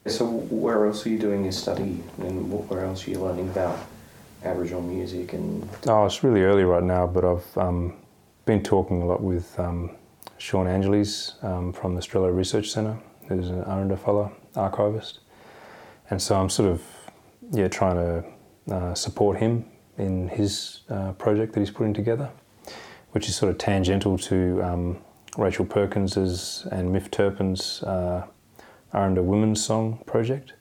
[0.05, 3.79] So, where else are you doing your study, and where else are you learning about
[4.43, 5.31] Aboriginal music?
[5.31, 7.95] And oh, it's really early right now, but I've um,
[8.45, 9.91] been talking a lot with um,
[10.37, 12.97] Shaun Angeles um, from the Strehlow Research Centre,
[13.29, 15.19] who's an Aranda fellow archivist,
[16.09, 16.83] and so I'm sort of
[17.51, 19.65] yeah trying to uh, support him
[19.97, 22.29] in his uh, project that he's putting together,
[23.11, 24.97] which is sort of tangential to um,
[25.37, 28.25] Rachel Perkins's and Myf Turpin's uh,
[28.93, 30.53] Aranda Women's Song project.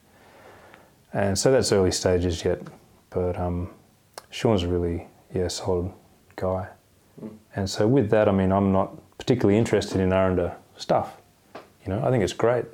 [1.13, 2.63] And so that's early stages yet,
[3.11, 3.71] but um,
[4.31, 5.93] Shaun's a really yeah solid
[6.37, 6.69] guy.
[7.23, 7.37] Mm.
[7.55, 11.17] And so with that, I mean, I'm not particularly interested in Aranda stuff.
[11.55, 12.65] You know, I think it's great,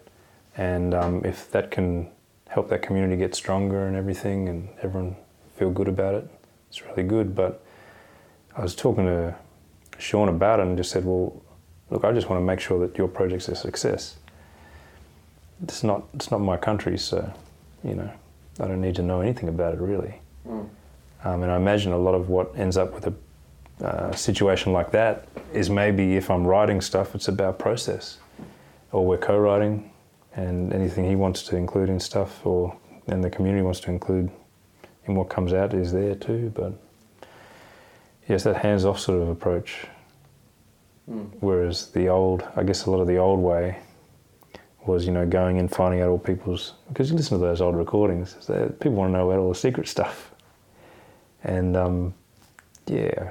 [0.57, 2.11] and um, if that can
[2.49, 5.17] help that community get stronger and everything, and everyone
[5.57, 6.29] feel good about it.
[6.69, 7.35] It's really good.
[7.35, 7.63] But
[8.57, 9.35] I was talking to
[9.99, 11.43] Shaun about it and just said, well,
[11.91, 14.17] look, I just want to make sure that your project's a success.
[15.63, 17.33] It's not, it's not my country, so,
[17.83, 18.11] you know,
[18.61, 20.21] I don't need to know anything about it really.
[20.47, 20.69] Mm.
[21.25, 23.15] Um, and I imagine a lot of what ends up with a
[23.85, 28.19] uh, situation like that is maybe if I'm writing stuff, it's about process,
[28.93, 29.91] or we're co-writing,
[30.39, 32.77] and anything he wants to include in stuff or
[33.09, 34.31] and the community wants to include
[35.07, 36.53] in what comes out is there too.
[36.55, 36.75] But
[38.29, 39.87] yes, that hands off sort of approach.
[41.11, 41.31] Mm.
[41.41, 43.79] Whereas the old, I guess a lot of the old way
[44.87, 47.77] was, you know, going and finding out all people's, because you listen to those old
[47.77, 50.33] recordings, people want to know about all the secret stuff.
[51.45, 52.15] And um,
[52.87, 53.31] yeah,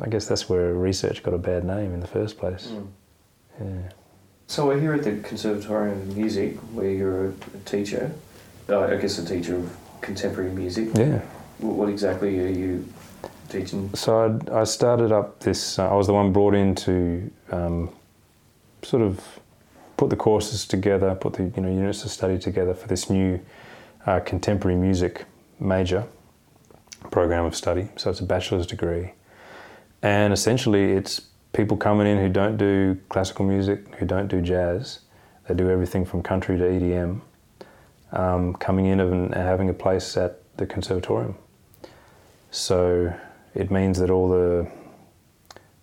[0.00, 2.72] I guess that's where research got a bad name in the first place.
[2.72, 2.88] Mm.
[3.60, 3.92] Yeah.
[4.46, 7.34] So we're here at the Conservatorium of Music, where you're a
[7.64, 8.12] teacher.
[8.68, 10.90] Uh, I guess a teacher of contemporary music.
[10.94, 11.20] Yeah.
[11.58, 12.86] What exactly are you
[13.48, 13.90] teaching?
[13.94, 15.78] So I'd, i started up this.
[15.78, 17.90] Uh, I was the one brought in to um,
[18.82, 19.40] sort of
[19.96, 23.40] put the courses together, put the you know units of study together for this new
[24.06, 25.24] uh, contemporary music
[25.60, 26.04] major
[27.10, 27.88] program of study.
[27.96, 29.12] So it's a bachelor's degree,
[30.02, 31.20] and essentially it's
[31.52, 35.00] people coming in who don't do classical music, who don't do jazz,
[35.48, 37.20] they do everything from country to EDM,
[38.12, 41.36] um, coming in and having a place at the conservatorium.
[42.50, 43.12] So
[43.54, 44.70] it means that all the,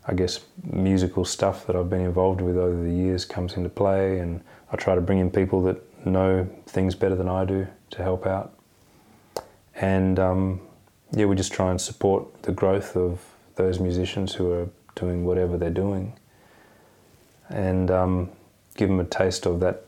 [0.07, 4.19] I guess, musical stuff that I've been involved with over the years comes into play,
[4.19, 4.41] and
[4.71, 8.25] I try to bring in people that know things better than I do to help
[8.25, 8.53] out.
[9.75, 10.61] And um,
[11.11, 13.21] yeah, we just try and support the growth of
[13.55, 16.13] those musicians who are doing whatever they're doing,
[17.49, 18.29] and um,
[18.75, 19.85] give them a taste of that,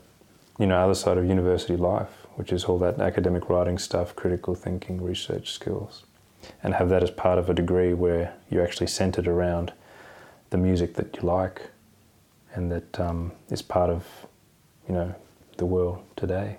[0.60, 4.56] you know, other side of university life, which is all that academic writing stuff, critical
[4.56, 6.06] thinking, research skills,
[6.64, 9.74] and have that as part of a degree where you're actually centered around
[10.50, 11.70] the music that you like,
[12.54, 14.06] and that um, is part of,
[14.88, 15.14] you know,
[15.58, 16.58] the world today.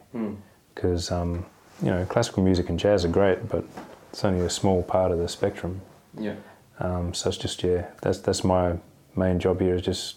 [0.74, 1.44] Because um,
[1.82, 3.64] you know, classical music and jazz are great, but
[4.10, 5.80] it's only a small part of the spectrum.
[6.18, 6.34] Yeah.
[6.82, 8.76] Um, so it's just yeah, that's that's my
[9.14, 10.16] main job here is just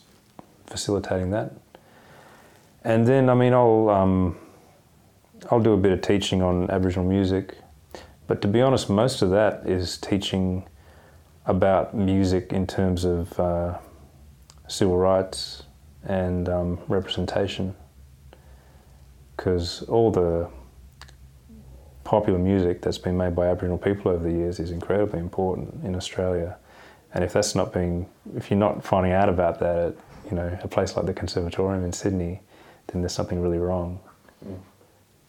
[0.66, 1.54] facilitating that.
[2.84, 4.36] And then I mean I'll um,
[5.52, 7.58] I'll do a bit of teaching on Aboriginal music,
[8.26, 10.68] but to be honest, most of that is teaching
[11.46, 13.78] about music in terms of uh,
[14.68, 15.64] civil rights
[16.04, 17.76] and um, representation,
[19.38, 20.50] because all the
[22.06, 25.96] popular music that's been made by Aboriginal people over the years is incredibly important in
[25.96, 26.56] Australia.
[27.14, 29.96] And if that's not being, if you're not finding out about that at,
[30.30, 32.42] you know, a place like the Conservatorium in Sydney,
[32.88, 34.00] then there's something really wrong.
[34.46, 34.60] Mm.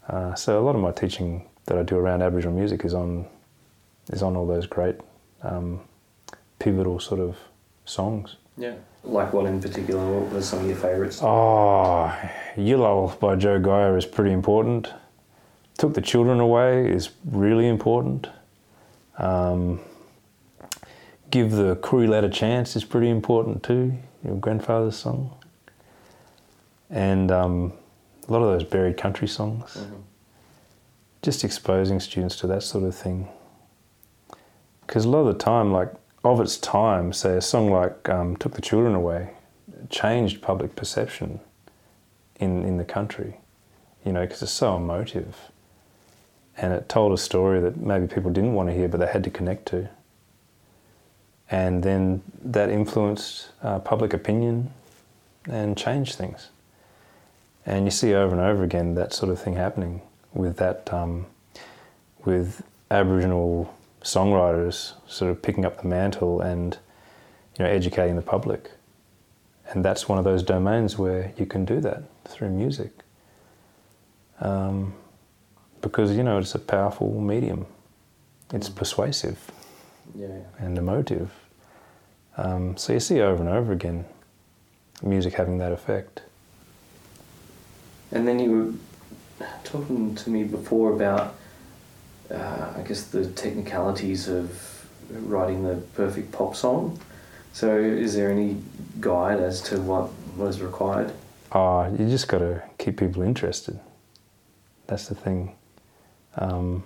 [0.08, 3.26] Uh, so a lot of my teaching that I do around Aboriginal music is on,
[4.12, 4.96] is on all those great,
[5.42, 5.80] um,
[6.58, 7.36] pivotal sort of
[7.84, 8.36] songs.
[8.58, 8.74] Yeah.
[9.02, 10.20] Like what in particular?
[10.20, 11.20] What were some of your favourites?
[11.22, 12.12] Oh,
[12.56, 14.92] Yil Lull by Joe Geia is pretty important.
[15.78, 18.28] Took the Children Away is really important.
[19.18, 19.80] Um,
[21.30, 25.36] Give the crew lad a Chance is pretty important too, your grandfather's song.
[26.88, 27.72] And um,
[28.28, 29.76] a lot of those buried country songs.
[29.76, 30.02] Mhm.
[31.22, 33.28] Just exposing students to that sort of thing.
[34.86, 35.92] Because a lot of the time, like
[36.24, 39.30] of its time, say a song like um, Took the Children Away
[39.90, 41.40] changed public perception
[42.36, 43.38] in, in the country,
[44.04, 45.36] you know, because it's so emotive.
[46.58, 49.24] And it told a story that maybe people didn't want to hear, but they had
[49.24, 49.88] to connect to.
[51.50, 54.70] And then that influenced uh, public opinion
[55.48, 56.48] and changed things.
[57.64, 60.00] And you see over and over again that sort of thing happening
[60.32, 61.26] with that, um,
[62.24, 66.78] with Aboriginal songwriters sort of picking up the mantle and
[67.58, 68.70] you know educating the public.
[69.68, 72.92] And that's one of those domains where you can do that through music.
[74.40, 74.94] Um,
[75.80, 77.66] because you know it's a powerful medium.
[78.52, 79.38] It's persuasive
[80.14, 80.28] Yeah.
[80.28, 80.64] yeah.
[80.66, 81.32] and emotive.
[82.36, 84.04] Um, so you see over and over again
[85.02, 86.22] music having that effect.
[88.12, 88.50] And then you
[89.38, 91.34] were talking to me before about,
[92.30, 96.98] uh, I guess, the technicalities of writing the perfect pop song.
[97.52, 98.58] So, is there any
[99.00, 101.12] guide as to what was required?
[101.52, 103.80] Oh, you just got to keep people interested.
[104.86, 105.54] That's the thing.
[106.36, 106.84] Um,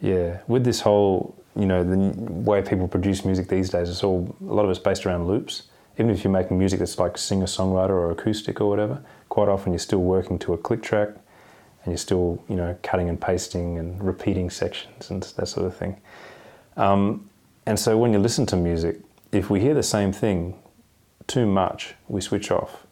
[0.00, 1.96] yeah, with this whole, you know, the
[2.30, 5.64] way people produce music these days, it's all a lot of it's based around loops.
[5.98, 9.72] Even if you're making music that's like singer songwriter or acoustic or whatever, quite often
[9.72, 13.78] you're still working to a click track, and you're still, you know, cutting and pasting
[13.78, 16.00] and repeating sections and that sort of thing.
[16.76, 17.28] Um,
[17.66, 19.00] and so when you listen to music,
[19.32, 20.58] if we hear the same thing
[21.26, 22.86] too much, we switch off.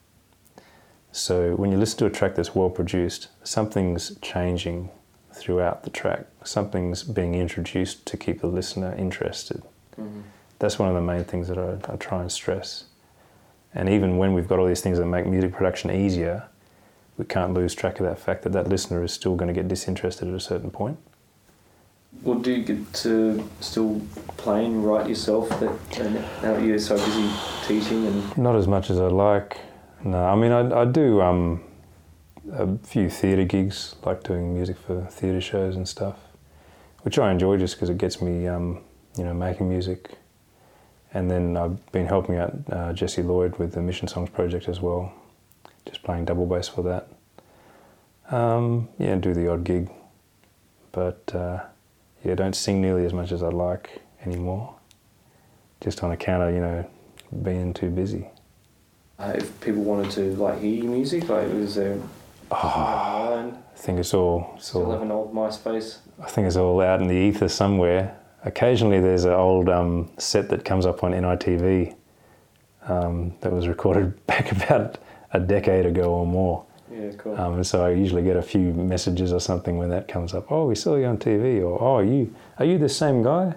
[1.11, 4.91] So when you listen to a track that's well produced, something's changing
[5.39, 6.27] throughout the track.
[6.45, 9.63] Something's being introduced to keep the listener interested.
[9.99, 10.21] Mm-hmm.
[10.59, 12.85] That's one of the main things that I, I try and stress.
[13.75, 16.45] And even when we've got all these things that make music production easier,
[17.17, 19.69] we can't lose track of that fact that that listener is still going to get
[19.69, 20.99] disinterested at a certain point.
[22.23, 24.01] Well, do you get to still
[24.37, 27.31] play and write yourself that, and now that you're so busy
[27.67, 29.59] teaching and Not as much as I'd like.
[30.05, 31.63] No, I mean, I, I do um,
[32.53, 36.17] a few theatre gigs, like doing music for theatre shows and stuff,
[37.03, 38.81] which I enjoy just because it gets me, um,
[39.17, 40.19] you know, making music.
[41.15, 44.81] And then I've been helping out uh, Jessie Lloyd with the Mission Songs project as
[44.81, 45.13] well,
[45.87, 47.09] just playing double bass for that.
[48.35, 49.91] Um, yeah, do the odd gig,
[50.93, 51.61] but uh,
[52.23, 54.75] yeah, don't sing nearly as much as I'd like anymore,
[55.81, 56.87] just on account of you know
[57.43, 58.27] being too busy.
[59.19, 61.99] uh, if people wanted to like hear your music, like was there
[62.51, 63.55] Oh.
[63.79, 65.99] I think it's all, it's Still have an old MySpace.
[66.21, 68.19] I think it's all out in the ether somewhere.
[68.45, 71.95] Occasionally, there's an old um, set that comes up on NITV
[72.89, 74.99] um, that was recorded back about
[75.33, 76.65] a decade ago or more.
[76.93, 77.37] Yeah, cool.
[77.39, 80.51] Um, and so I usually get a few messages or something when that comes up.
[80.51, 83.55] Oh, we saw you on TV, or oh, are you are you the same guy?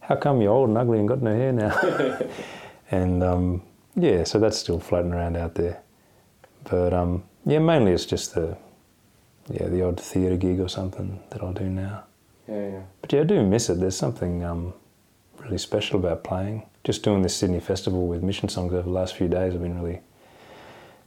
[0.00, 1.76] How come you're old and ugly and got no hair now?
[2.90, 3.62] and um,
[3.96, 5.82] yeah, so that's still floating around out there.
[6.64, 8.56] But um, yeah, mainly it's just the
[9.50, 12.04] yeah the odd theatre gig or something that I'll do now.
[12.48, 12.82] yeah, yeah.
[13.00, 13.80] But yeah, I do miss it.
[13.80, 14.74] There's something um,
[15.38, 16.66] really special about playing.
[16.84, 19.80] Just doing this Sydney festival with mission songs over the last few days have been
[19.82, 20.00] really,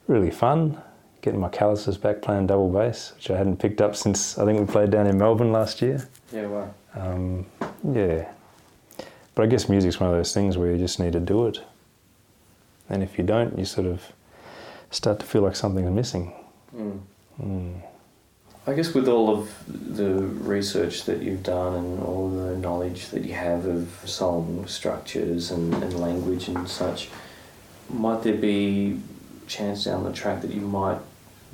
[0.07, 0.81] really fun.
[1.21, 4.59] Getting my calluses back playing double bass, which I hadn't picked up since I think
[4.59, 6.07] we played down in Melbourne last year.
[6.33, 6.73] Yeah, wow.
[6.95, 7.45] Um,
[7.91, 8.29] yeah.
[9.33, 11.61] But I guess music's one of those things where you just need to do it.
[12.89, 14.11] And if you don't, you sort of
[14.93, 16.33] start to feel like something's missing.
[16.75, 16.99] Mm.
[17.41, 17.81] Mm.
[18.65, 23.25] I guess with all of the research that you've done and all the knowledge that
[23.25, 27.09] you have of song structures and, and language and such,
[27.89, 29.01] might there be
[29.47, 30.99] chance down the track that you might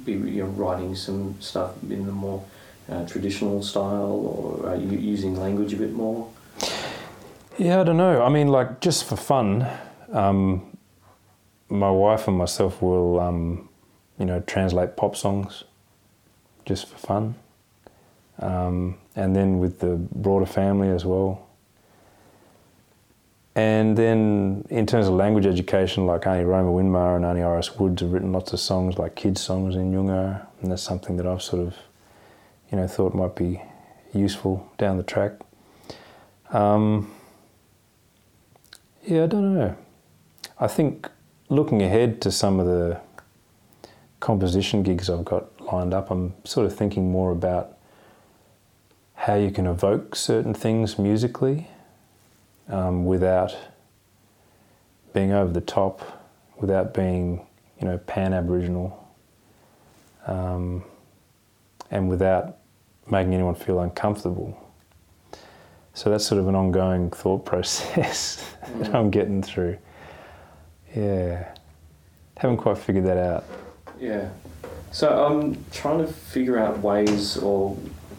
[0.06, 2.46] be you know, writing some stuff in the more
[2.90, 6.30] uh, traditional style or are you using language a bit more?
[7.58, 8.22] Yeah, I don't know.
[8.22, 9.68] I mean, like just for fun,
[10.12, 10.69] um,
[11.70, 13.70] my wife and myself will, um,
[14.18, 15.64] you know, translate pop songs
[16.66, 17.36] just for fun.
[18.40, 21.46] Um, and then with the broader family as well.
[23.56, 28.02] And then in terms of language education, like Auntie Roma Winmar and Auntie Iris Woods
[28.02, 31.42] have written lots of songs, like kids' songs in Noongar, and that's something that I've
[31.42, 31.76] sort of,
[32.72, 33.62] you know, thought might be
[34.14, 35.34] useful down the track.
[36.52, 37.12] Um,
[39.06, 39.76] yeah, I don't know.
[40.60, 41.10] I think
[41.50, 43.00] looking ahead to some of the
[44.20, 47.78] composition gigs I've got lined up, I'm sort of thinking more about
[49.16, 51.68] how you can evoke certain things musically
[52.70, 53.56] um, without
[55.14, 56.24] being over the top,
[56.58, 57.45] without being,
[57.80, 58.95] you know, pan Aboriginal,
[60.28, 60.84] um,
[61.91, 62.58] and without
[63.10, 64.58] making anyone feel uncomfortable.
[65.93, 68.80] So that's sort of an ongoing thought process mm.
[68.80, 69.78] that I'm getting through.
[70.96, 71.54] Yeah,
[72.38, 73.46] haven't quite figured that out.
[74.00, 74.30] Yeah.
[74.92, 77.76] So I'm trying to figure out ways or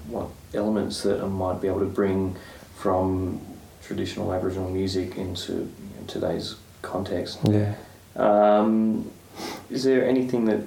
[0.09, 2.37] what elements that I might be able to bring
[2.77, 3.41] from
[3.83, 7.41] traditional Aboriginal music into you know, today's context.
[7.45, 7.75] Yeah.
[8.17, 9.11] Um,
[9.71, 10.61] is there anything that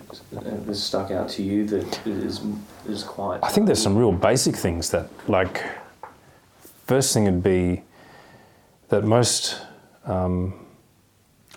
[0.66, 2.42] has stuck out to you that is
[2.88, 3.40] is quite?
[3.44, 5.64] I think there's some real basic things that, like,
[6.88, 7.84] first thing would be
[8.90, 9.62] that most
[10.06, 10.63] um,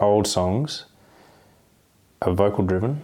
[0.00, 0.84] old songs
[2.22, 3.02] are vocal driven.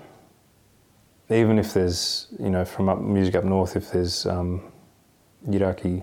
[1.30, 4.62] Even if there's you know from up music up north, if there's um,
[5.48, 6.02] Yidaki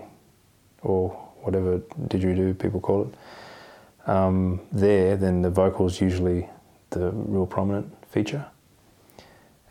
[0.82, 1.10] or
[1.42, 6.50] whatever didgeridoo people call it, um, there, then the vocals usually
[6.90, 8.46] the real prominent feature,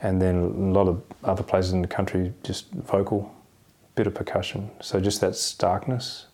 [0.00, 3.34] and then a lot of other places in the country just vocal,
[3.96, 4.70] bit of percussion.
[4.80, 6.26] So just that starkness,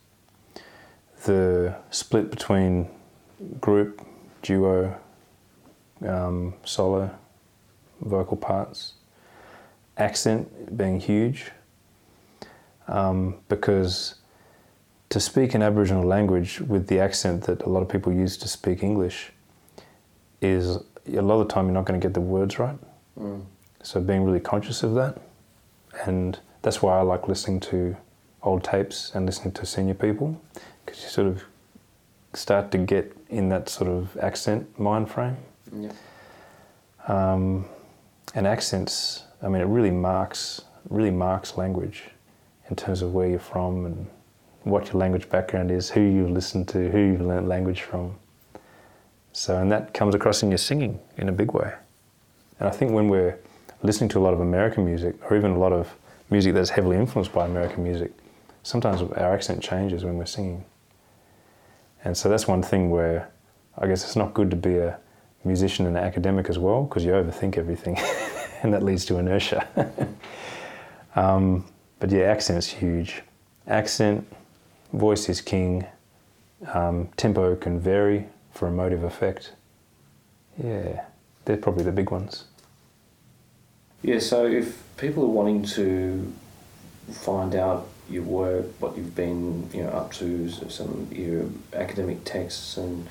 [1.25, 2.89] the split between
[3.61, 4.07] group,
[4.45, 4.97] duo,
[6.07, 7.11] um, solo,
[8.01, 8.95] vocal parts
[9.97, 11.51] accent being huge
[12.89, 14.17] um, because
[15.09, 18.49] to speak an Aboriginal language with the accent that a lot of people use to
[18.49, 19.31] speak English
[20.41, 20.77] is
[21.07, 22.79] a lot of the time you're not going to get the words right.
[23.19, 23.45] Mm.
[23.83, 25.21] So being really conscious of that,
[26.07, 27.97] and that's why I like listening to
[28.43, 30.41] old tapes and listening to senior people
[30.85, 31.45] because you sort of
[32.37, 35.37] start to get in that sort of accent mind frame.
[35.73, 35.93] Yeah.
[37.07, 37.67] Um,
[38.35, 42.05] and accents I mean, it really marks really marks language
[42.69, 44.07] in terms of where you're from and
[44.63, 48.15] what your language background is, who you've listened to, who you've learnt language from.
[49.33, 51.73] So, and that comes across in your singing in a big way.
[52.59, 53.39] And I think when we're
[53.83, 55.95] listening to a lot of American music, or even a lot of
[56.31, 58.13] music that's heavily influenced by American music,
[58.63, 60.65] sometimes our accent changes when we're singing.
[62.05, 63.31] And so that's one thing where
[63.79, 64.99] I guess it's not good to be a
[65.45, 67.99] musician and an academic as well, because you overthink everything.
[68.63, 69.67] and that leads to inertia.
[71.17, 71.65] um,
[72.01, 73.23] but yeah, accent's huge.
[73.67, 74.27] Accent,
[74.93, 75.87] voice is king.
[76.73, 79.53] Um, tempo can vary for emotive effect.
[80.63, 81.05] Yeah,
[81.45, 82.45] they're probably the big ones.
[84.03, 86.33] Yeah, so if people are wanting to
[87.11, 92.77] find out your work, what you've been you know up to, some your academic texts,
[92.77, 93.07] and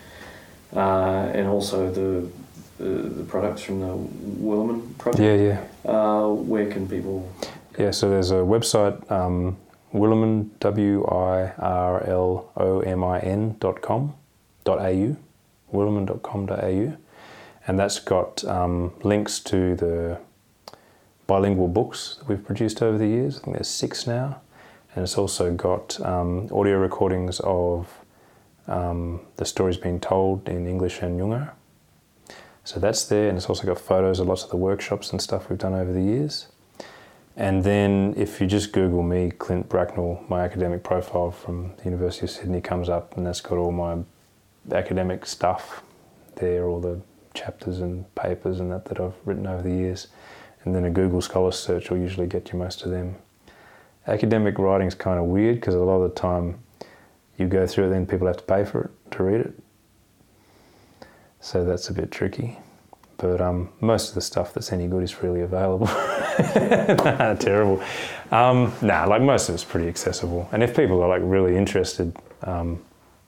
[0.76, 2.30] uh, and also the
[2.78, 3.95] the, the products from the
[4.44, 5.24] Wirlomin project.
[5.24, 5.91] Yeah, yeah.
[5.91, 7.30] Uh, where can people?
[7.78, 9.57] Yeah, so there's a website, um,
[9.94, 14.14] Wirlomin, W I R L O M I N dot com,
[14.64, 15.15] dot au,
[15.72, 16.94] Wirlomin dot com dot au,
[17.68, 20.20] and that's got um, links to the
[21.26, 23.38] bilingual books that we've produced over the years.
[23.38, 24.41] I think there's six now,
[24.95, 27.88] and it's also got um, audio recordings of
[28.68, 31.52] um, the stories being told in English and Noongar.
[32.64, 35.49] So that's there, and it's also got photos of lots of the workshops and stuff
[35.49, 36.48] we've done over the years.
[37.36, 42.26] And then if you just Google me, Clint Bracknell, my academic profile from the University
[42.26, 43.98] of Sydney comes up, and that's got all my
[44.72, 45.84] academic stuff
[46.36, 47.02] there, all the
[47.34, 50.07] chapters and papers and that that I've written over the years.
[50.64, 53.15] And then a Google Scholar search will usually get you most of them.
[54.08, 56.60] Academic writing is kind of weird because a lot of the time
[57.38, 59.54] you go through it, then people have to pay for it to read it.
[61.40, 62.58] So that's a bit tricky.
[63.18, 65.88] But um, most of the stuff that's any good is freely available.
[66.56, 67.82] nah, terrible.
[68.32, 70.50] Um, nah, like most of it's pretty accessible.
[70.52, 72.84] And if people are like really interested, um,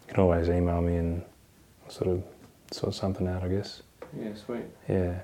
[0.08, 1.24] you can always email me and
[1.88, 2.24] sort of
[2.72, 3.84] sort something out, I guess.
[4.20, 4.66] Yeah, sweet.
[4.90, 5.20] Yeah.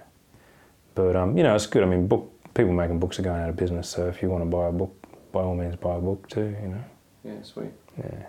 [0.96, 1.84] But um, you know, it's good.
[1.84, 3.90] I mean, book people making books are going out of business.
[3.90, 4.96] So if you want to buy a book,
[5.32, 6.56] by all means, buy a book too.
[6.62, 6.84] You know.
[7.24, 7.72] Yeah, sweet.
[7.98, 8.26] Yeah.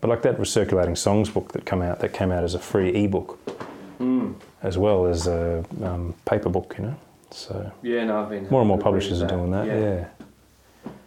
[0.00, 2.90] But like that recirculating songs book that come out that came out as a free
[3.04, 3.38] ebook,
[3.98, 4.34] Mm.
[4.62, 6.74] as well as a um, paper book.
[6.78, 6.94] You know.
[7.30, 9.50] So Yeah, no, I've been more and more having a good read publishers are doing
[9.52, 9.66] that.
[9.66, 10.04] Yeah.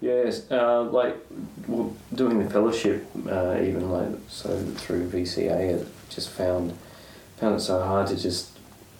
[0.01, 1.15] Yes, uh, like
[1.67, 6.73] well, doing the fellowship, uh, even like so through VCA, it just found
[7.37, 8.49] found it so hard to just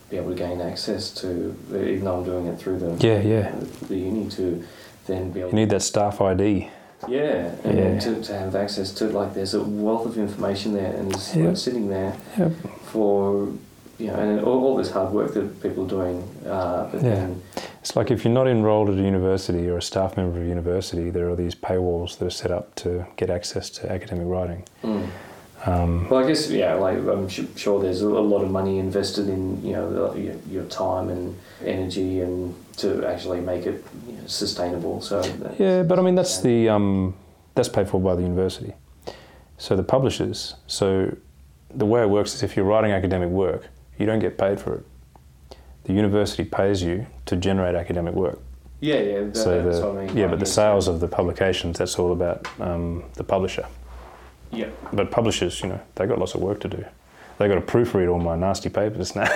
[0.10, 3.22] be able to gain access to, even though I'm doing it through the Yeah.
[3.22, 3.56] Yeah.
[3.88, 4.64] the uni to
[5.08, 6.70] then be able You need that staff ID.
[7.08, 8.00] yeah and Yeah.
[8.00, 11.36] to, to have access to it, like there's a wealth of information there and it's
[11.36, 11.48] Yeah.
[11.48, 12.52] like sitting there Yep.
[12.84, 13.48] for
[14.00, 17.00] you know and all, all this hard work that people are doing uh, Yeah.
[17.00, 17.42] then
[17.82, 20.48] It's like if you're not enrolled at a university or a staff member of a
[20.48, 24.64] university, there are these paywalls that are set up to get access to academic writing.
[24.84, 25.06] mm.
[25.66, 26.74] Um, Well, I guess yeah.
[26.76, 30.20] Like I'm su- sure there's a a lot of money invested in you know the-
[30.22, 31.36] your, your time and
[31.66, 35.02] energy and to actually make it you know, sustainable.
[35.02, 35.22] So
[35.60, 37.14] yeah, but I mean that's the um,
[37.56, 38.74] that's paid for by the university.
[39.58, 40.56] So the publishers.
[40.68, 41.16] So
[41.74, 43.68] the way it works is if you're writing academic work,
[43.98, 44.86] you don't get paid for it.
[45.86, 48.40] The university pays you to generate academic work.
[48.82, 49.20] yeah, yeah.
[49.24, 50.18] That, so that's the what I mean.
[50.18, 53.66] yeah, but the sales of the publications that's all about um, the publisher.
[54.54, 56.86] Yeah, But publishers, you know, they got lots of work to do.
[57.40, 59.28] They got to proofread all my nasty papers now.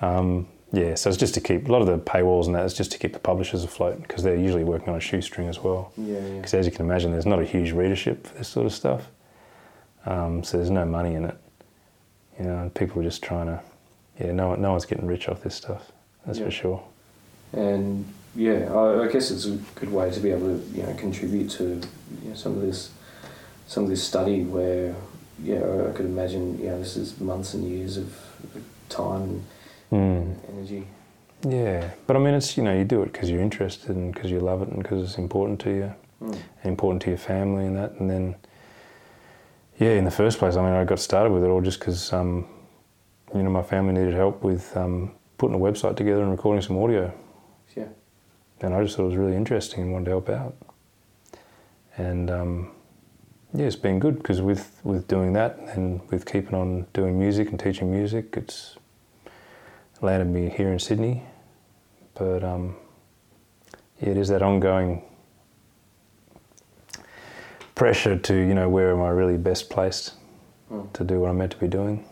[0.00, 2.74] um, yeah, so it's just to keep a lot of the paywalls and that is
[2.74, 5.92] just to keep the publishers afloat because they're usually working on a shoestring as well.
[5.96, 6.36] yeah, yeah.
[6.36, 9.08] Because as you can imagine, there's not a huge readership for this sort of stuff,
[10.06, 11.36] um, so there's no money in it.
[12.38, 13.60] You know, and people are just trying to,
[14.20, 15.90] yeah, no, one, no one's getting rich off this stuff.
[16.24, 16.44] That's Yeah.
[16.46, 16.82] for sure.
[17.52, 18.06] And
[18.36, 21.50] yeah, I, I guess it's a good way to be able to you know contribute
[21.52, 21.64] to
[22.22, 22.92] you know, some of this
[23.70, 24.96] some of this study where
[25.40, 28.12] yeah I could imagine you know this is months and years of
[28.88, 29.44] time
[29.92, 30.20] Mm.
[30.22, 30.86] and energy.
[31.42, 34.30] Yeah, but I mean, it's you know, you do it because you're interested and because
[34.30, 35.94] you love it and because it's important to you.
[36.22, 36.34] Mm.
[36.34, 37.92] and important to your family and that.
[37.98, 38.34] And then,
[39.78, 42.12] yeah, in the first place, I mean, I got started with it all just because,
[42.12, 42.46] um,
[43.34, 46.76] you know, my family needed help with um, putting a website together and recording some
[46.76, 47.12] audio.
[47.76, 47.88] Yeah.
[48.60, 50.54] And I just thought it was really interesting and wanted to help out.
[51.96, 52.70] And um,
[53.54, 57.50] yeah, it's been good because with, with doing that and with keeping on doing music
[57.50, 58.76] and teaching music, it's
[60.00, 61.24] landed me here in Sydney.
[62.14, 62.76] But um,
[64.00, 65.02] yeah, it is that ongoing
[67.74, 70.14] pressure to, you know, where am I really best placed
[70.70, 70.92] Mm.
[70.92, 72.04] to do what I'm meant to be doing.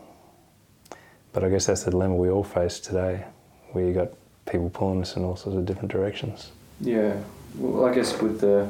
[1.32, 3.24] But I guess that's the dilemma we all face today,
[3.70, 4.08] where you got
[4.46, 6.50] people pulling us in all sorts of different directions.
[6.80, 7.16] Yeah,
[7.56, 8.68] well, I guess with the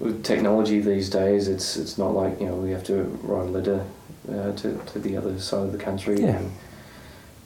[0.00, 3.50] with technology these days, it's it's not like you know we have to write a
[3.50, 3.84] letter
[4.30, 6.20] uh, to to the other side of the country.
[6.20, 6.38] Yeah.
[6.38, 6.50] And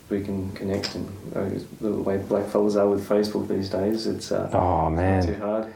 [0.09, 1.49] we can connect, and uh,
[1.81, 5.73] the way black fellas are with Facebook these days, it's uh, Oh man, too hard.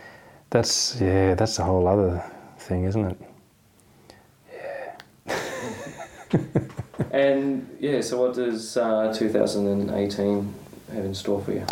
[0.51, 2.21] that's yeah, that's a whole other
[2.59, 3.17] thing, isn't it?
[4.53, 6.41] Yeah.
[7.13, 10.55] And yeah, so what does uh, 2018
[10.93, 11.65] have in store for you?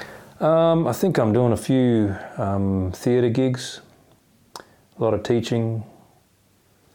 [0.47, 3.81] Um, I think I'm doing a few um, theatre gigs,
[4.99, 5.85] a lot of teaching.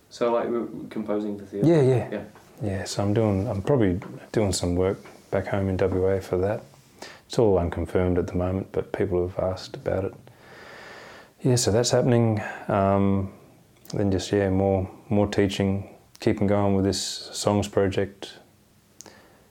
[0.10, 0.48] So like
[0.90, 1.68] composing for theatre.
[1.68, 2.24] Yeah, yeah, Yeah.
[2.61, 2.84] yeah.
[2.86, 3.99] So I'm doing, I'm probably
[4.32, 4.99] doing some work
[5.32, 6.64] back home in WA for that.
[7.28, 10.14] It's all unconfirmed at the moment, but people have asked about it.
[11.41, 12.41] Yeah, so that's happening.
[12.68, 13.34] Um,
[13.94, 16.99] then just yeah, more more teaching, keeping going with this
[17.34, 18.34] songs project,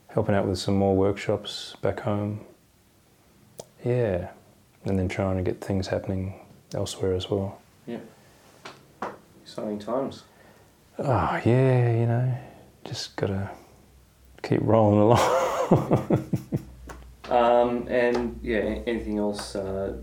[0.07, 2.41] helping out with some more workshops back home.
[3.85, 4.29] Yeah,
[4.85, 6.33] and then trying to get things happening
[6.73, 7.59] elsewhere as well.
[9.57, 10.23] Exciting times.
[10.99, 12.37] Oh yeah, you know,
[12.83, 13.49] just gotta
[14.43, 16.29] keep rolling along.
[17.29, 19.97] Um, and yeah, anything else uh,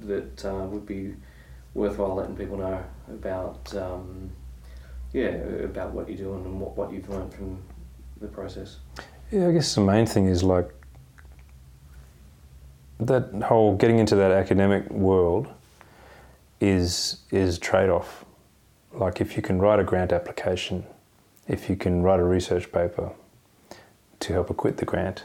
[0.00, 1.14] that uh, would be
[1.72, 4.30] worthwhile letting people know about, um,
[5.14, 5.30] yeah,
[5.64, 7.62] about what you're doing and what, what you've learned from
[8.20, 8.80] the process.
[9.30, 10.68] Yeah, I guess the main thing is like
[13.00, 15.48] that whole getting into that academic world
[16.60, 18.26] is is trade off.
[18.92, 20.84] Like if you can write a grant application
[21.48, 23.10] if you can write a research paper
[24.20, 25.24] to help acquit the grant,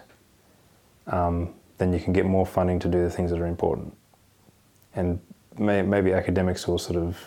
[1.08, 3.94] um, then you can get more funding to do the things that are important.
[4.96, 5.20] And
[5.58, 7.20] may, maybe academics will sort of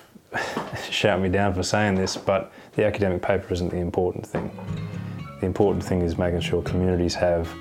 [0.91, 4.51] shout me down for saying this, but the academic paper isn't the important thing.
[5.41, 7.53] The important thing is making sure communities have,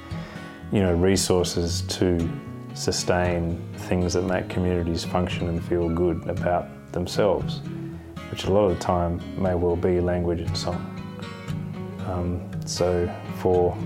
[0.72, 2.30] you know, resources to
[2.76, 7.60] sustain things that make communities function and feel good about themselves,
[8.31, 10.91] which a lot of the time may well be language and song.
[12.07, 13.77] Um, so for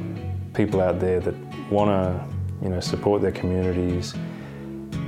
[0.54, 1.36] people out there that
[1.72, 4.16] want to, you know, support their communities,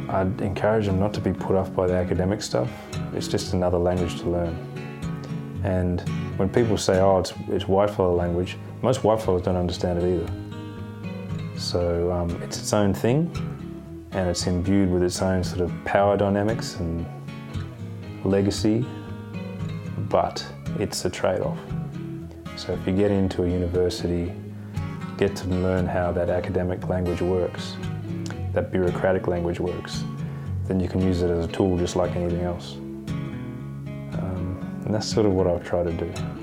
[0.09, 2.69] I'd encourage them not to be put off by the academic stuff.
[3.13, 5.61] It's just another language to learn.
[5.63, 6.01] And
[6.37, 11.57] when people say, oh, it's, it's whitefellow language, most whitefellows don't understand it either.
[11.57, 13.31] So um, it's its own thing,
[14.11, 17.05] and it's imbued with its own sort of power dynamics and
[18.25, 18.85] legacy,
[20.11, 20.45] but
[20.77, 21.57] it's a trade off.
[22.57, 24.33] So if you get into a university,
[25.17, 27.77] get to learn how that academic language works,
[28.53, 30.03] that bureaucratic language works,
[30.67, 32.75] then you can use it as a tool just like anything else.
[32.75, 36.40] Um, and that's sort of what I've tried to do.